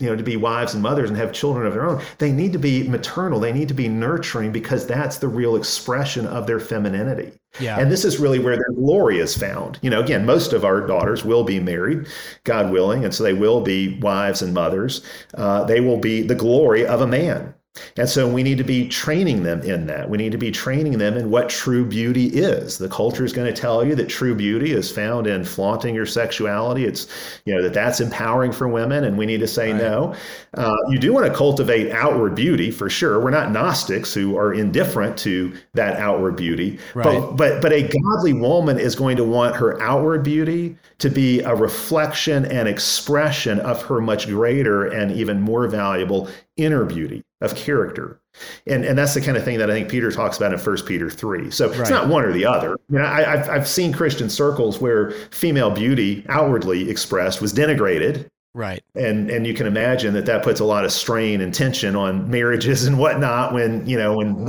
[0.00, 2.52] you know to be wives and mothers and have children of their own they need
[2.52, 3.38] to be maternal.
[3.38, 7.32] They need to be nurturing because that's the real expression of their femininity.
[7.60, 7.78] Yeah.
[7.78, 9.78] and this is really where their glory is found.
[9.82, 12.08] You know again most of our daughters will be married
[12.42, 15.02] god willing and so they will be wives and mothers.
[15.34, 17.53] Uh, they will be the glory of a man
[17.96, 20.08] And so we need to be training them in that.
[20.08, 22.78] We need to be training them in what true beauty is.
[22.78, 26.06] The culture is going to tell you that true beauty is found in flaunting your
[26.06, 26.84] sexuality.
[26.84, 27.08] It's,
[27.44, 29.04] you know, that that's empowering for women.
[29.04, 29.80] And we need to say right.
[29.80, 30.14] no.
[30.54, 33.20] Uh, you do want to cultivate outward beauty for sure.
[33.20, 36.78] We're not Gnostics who are indifferent to that outward beauty.
[36.94, 37.04] Right.
[37.04, 41.40] But, but, but a godly woman is going to want her outward beauty to be
[41.40, 47.54] a reflection and expression of her much greater and even more valuable inner beauty of
[47.54, 48.20] character.
[48.66, 50.76] And, and that's the kind of thing that I think Peter talks about in 1
[50.86, 51.50] Peter 3.
[51.50, 51.80] So right.
[51.80, 52.76] it's not one or the other.
[52.88, 58.28] You know, I, have I've seen Christian circles where female beauty, outwardly expressed, was denigrated.
[58.54, 58.84] Right.
[58.94, 62.30] And and you can imagine that that puts a lot of strain and tension on
[62.30, 64.48] marriages and whatnot when, you know, when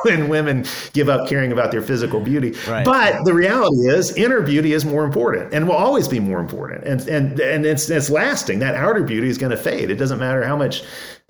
[0.04, 2.54] when women give up caring about their physical beauty.
[2.68, 2.84] Right.
[2.84, 6.84] But the reality is, inner beauty is more important and will always be more important.
[6.84, 8.58] And and and it's it's lasting.
[8.60, 9.90] That outer beauty is going to fade.
[9.90, 10.82] It doesn't matter how much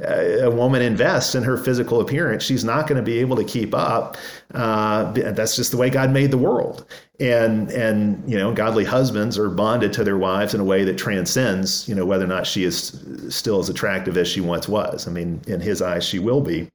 [0.03, 3.45] uh, a woman invests in her physical appearance, she's not going to be able to
[3.45, 4.17] keep up.
[4.55, 6.87] Uh, that's just the way God made the world.
[7.19, 10.97] And and you know, godly husbands are bonded to their wives in a way that
[10.97, 12.99] transcends, you know, whether or not she is
[13.29, 15.07] still as attractive as she once was.
[15.07, 16.71] I mean, in His eyes, she will be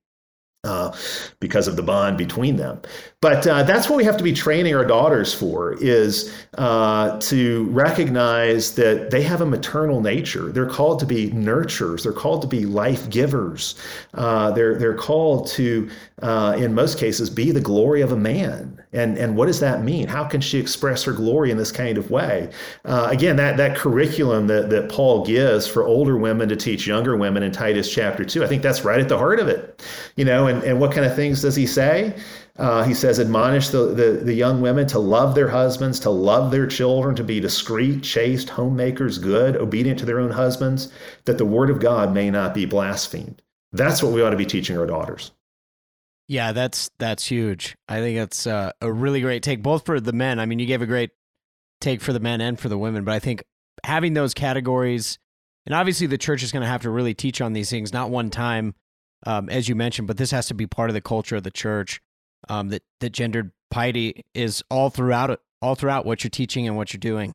[0.66, 0.96] uh,
[1.40, 2.82] because of the bond between them.
[3.22, 7.66] But uh, that's what we have to be training our daughters for is uh, to
[7.66, 10.52] recognize that they have a maternal nature.
[10.52, 12.04] They're called to be nurturers.
[12.04, 13.76] They're called to be life givers.
[14.14, 15.90] Uh, they're they're called to,
[16.22, 18.75] uh, in most cases, be the glory of a man.
[18.94, 20.08] And and what does that mean?
[20.08, 22.50] How can she express her glory in this kind of way?
[22.86, 27.18] Uh, again, that that curriculum that that Paul gives for older women to teach younger
[27.18, 29.84] women in Titus chapter two, I think that's right at the heart of it.
[30.16, 32.16] You know, and and what kind of things does he say?
[32.58, 36.52] Uh, he says, admonish the, the, the, young women to love their husbands, to love
[36.52, 40.90] their children, to be discreet, chaste, homemakers, good, obedient to their own husbands,
[41.26, 43.42] that the word of God may not be blasphemed.
[43.74, 45.32] That's what we ought to be teaching our daughters.
[46.28, 47.76] Yeah, that's that's huge.
[47.88, 50.40] I think that's uh, a really great take, both for the men.
[50.40, 51.12] I mean, you gave a great
[51.82, 53.44] take for the men and for the women, but I think
[53.84, 55.20] having those categories,
[55.66, 58.10] and obviously the church is going to have to really teach on these things, not
[58.10, 58.74] one time,
[59.28, 61.52] um, as you mentioned, but this has to be part of the culture of the
[61.52, 62.02] church
[62.50, 66.94] um, that that gendered piety is all throughout all throughout what you're teaching and what
[66.94, 67.34] you're doing.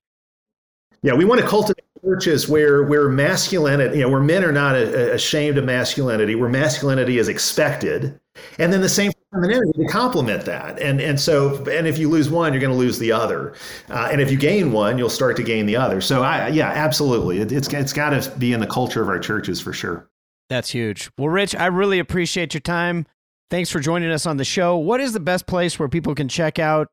[1.03, 4.76] Yeah, we want to cultivate churches where where masculinity, you know, where men are not
[4.76, 8.20] a, ashamed of masculinity, where masculinity is expected,
[8.59, 10.80] and then the same femininity to complement that.
[10.80, 13.55] And and so and if you lose one, you're going to lose the other,
[13.88, 16.01] uh, and if you gain one, you'll start to gain the other.
[16.01, 19.18] So I yeah, absolutely, it, it's it's got to be in the culture of our
[19.18, 20.09] churches for sure.
[20.49, 21.11] That's huge.
[21.16, 23.07] Well, Rich, I really appreciate your time.
[23.51, 24.76] Thanks for joining us on the show.
[24.76, 26.88] What is the best place where people can check out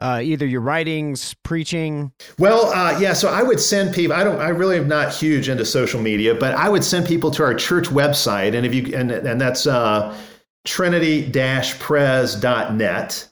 [0.00, 2.12] uh, either your writings, preaching?
[2.38, 3.12] Well, uh, yeah.
[3.12, 4.16] So I would send people.
[4.16, 4.40] I don't.
[4.40, 7.54] I really am not huge into social media, but I would send people to our
[7.54, 10.16] church website, and if you and and that's uh,
[10.64, 13.26] trinity-pres.net.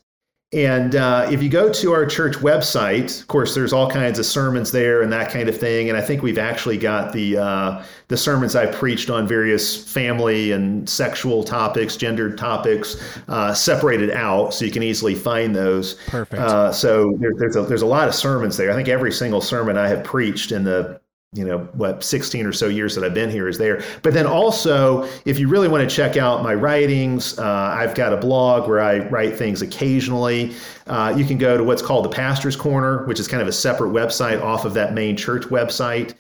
[0.51, 4.25] And uh, if you go to our church website, of course, there's all kinds of
[4.25, 5.91] sermons there and that kind of thing.
[5.91, 10.53] And I think we've actually got the uh, the sermons I preached on various family
[10.53, 12.97] and sexual topics, gendered topics,
[13.29, 15.97] uh, separated out, so you can easily find those.
[16.07, 16.41] Perfect.
[16.41, 18.71] Uh, so there, there's a there's a lot of sermons there.
[18.71, 20.99] I think every single sermon I have preached in the
[21.35, 23.83] you know what 16 or so years that i've been here is there.
[24.03, 28.15] But then also if you really want to check out my writings uh, i've got
[28.15, 30.55] a blog where i write things occasionally.
[30.87, 33.53] Uh, you can go to what's called the pastor's corner which is kind of a
[33.53, 36.15] separate website off of that main church website.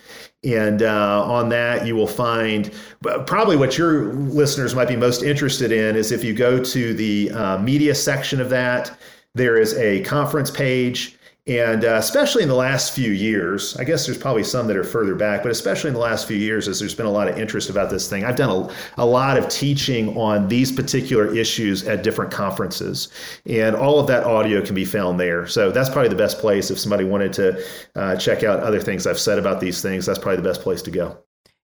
[0.44, 2.70] And uh, on that you will find
[3.26, 7.30] probably what your listeners might be most interested in is if you go to the
[7.30, 8.96] uh, media section of that
[9.34, 11.18] there is a conference page
[11.49, 14.84] and uh, especially in the last few years, I guess there's probably some that are
[14.84, 17.38] further back, but especially in the last few years, as there's been a lot of
[17.38, 18.22] interest about this thing.
[18.22, 23.09] I've done a, a lot of teaching on these particular issues at different conferences,
[23.46, 25.46] and all of that audio can be found there.
[25.46, 27.64] So that's probably the best place if somebody wanted to
[27.96, 30.05] uh, check out other things I've said about these things.
[30.05, 31.16] That's probably the best place to go.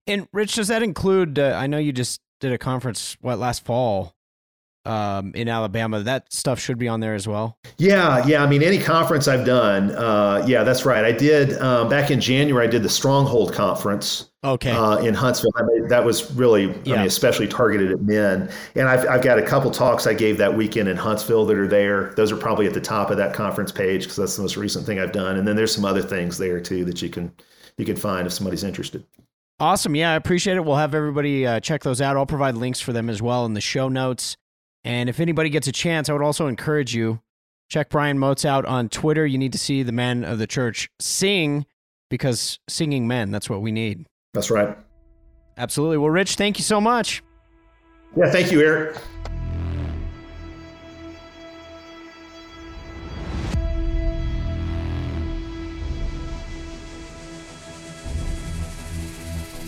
[0.06, 1.38] And Rich, does that include?
[1.38, 4.14] Uh, I know you just did a conference what last fall
[4.84, 6.00] um, in Alabama.
[6.00, 7.58] That stuff should be on there as well.
[7.78, 8.42] Yeah, yeah.
[8.42, 11.04] I mean, any conference I've done, uh, yeah, that's right.
[11.04, 12.66] I did um, back in January.
[12.66, 14.30] I did the Stronghold conference.
[14.44, 14.72] Okay.
[14.72, 16.94] Uh, in Huntsville, I mean, that was really, yeah.
[16.94, 18.50] I mean, especially targeted at men.
[18.74, 21.66] And I've, I've got a couple talks I gave that weekend in Huntsville that are
[21.66, 22.12] there.
[22.14, 24.84] Those are probably at the top of that conference page because that's the most recent
[24.84, 25.38] thing I've done.
[25.38, 27.32] And then there's some other things there too that you can
[27.78, 29.04] you can find if somebody's interested.
[29.60, 29.94] Awesome.
[29.94, 30.64] Yeah, I appreciate it.
[30.64, 32.16] We'll have everybody uh, check those out.
[32.16, 34.36] I'll provide links for them as well in the show notes.
[34.84, 37.20] And if anybody gets a chance, I would also encourage you
[37.68, 39.26] check Brian Moats out on Twitter.
[39.26, 41.66] You need to see the men of the church sing
[42.10, 44.06] because singing men, that's what we need.
[44.34, 44.76] That's right.
[45.56, 45.98] Absolutely.
[45.98, 47.22] Well, Rich, thank you so much.
[48.16, 48.96] Yeah, thank you, Eric.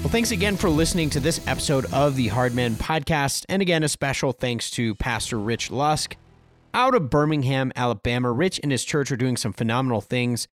[0.07, 3.45] Well, thanks again for listening to this episode of the Hardman Podcast.
[3.49, 6.17] And again, a special thanks to Pastor Rich Lusk
[6.73, 8.31] out of Birmingham, Alabama.
[8.31, 10.47] Rich and his church are doing some phenomenal things,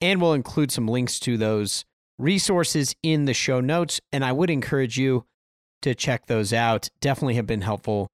[0.00, 1.84] and we'll include some links to those
[2.20, 4.00] resources in the show notes.
[4.12, 5.24] And I would encourage you
[5.82, 6.88] to check those out.
[7.00, 8.06] Definitely have been helpful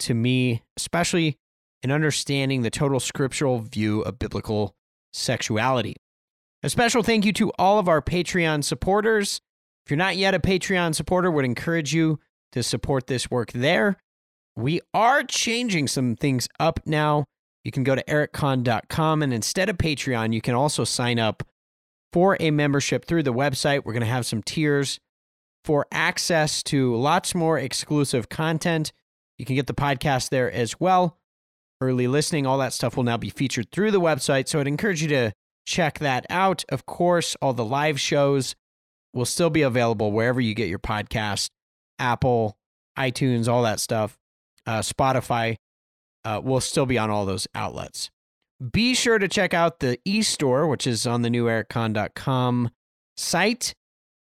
[0.00, 1.38] to me, especially
[1.82, 4.74] in understanding the total scriptural view of biblical
[5.14, 5.96] sexuality.
[6.62, 9.40] A special thank you to all of our Patreon supporters.
[9.86, 12.18] If you're not yet a Patreon supporter, would encourage you
[12.50, 13.96] to support this work there.
[14.56, 17.26] We are changing some things up now.
[17.62, 21.44] You can go to ericconn.com and instead of Patreon, you can also sign up
[22.12, 23.84] for a membership through the website.
[23.84, 24.98] We're going to have some tiers
[25.64, 28.92] for access to lots more exclusive content.
[29.38, 31.16] You can get the podcast there as well.
[31.80, 34.48] Early listening, all that stuff will now be featured through the website.
[34.48, 35.32] So I'd encourage you to
[35.64, 36.64] check that out.
[36.70, 38.56] Of course, all the live shows
[39.16, 41.50] will still be available wherever you get your podcast
[41.98, 42.56] Apple,
[42.98, 44.18] iTunes, all that stuff.
[44.66, 45.56] Uh, Spotify
[46.24, 48.10] uh, will still be on all those outlets.
[48.72, 52.70] Be sure to check out the e-store, which is on the new ericconn.com
[53.16, 53.74] site,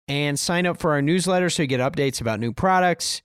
[0.08, 3.22] and sign up for our newsletter so you get updates about new products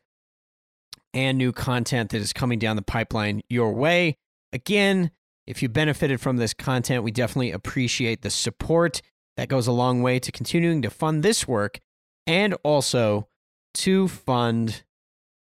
[1.14, 4.16] and new content that is coming down the pipeline your way.
[4.52, 5.10] Again,
[5.46, 9.02] if you benefited from this content, we definitely appreciate the support.
[9.36, 11.80] That goes a long way to continuing to fund this work
[12.26, 13.28] and also
[13.74, 14.82] to fund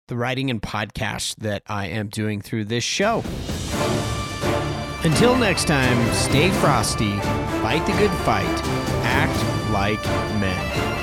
[0.08, 3.24] the writing and podcast that I am doing through this show.
[5.04, 7.20] Until next time, stay frosty,
[7.62, 8.46] fight the good fight,
[9.04, 10.04] act like
[10.40, 11.03] men.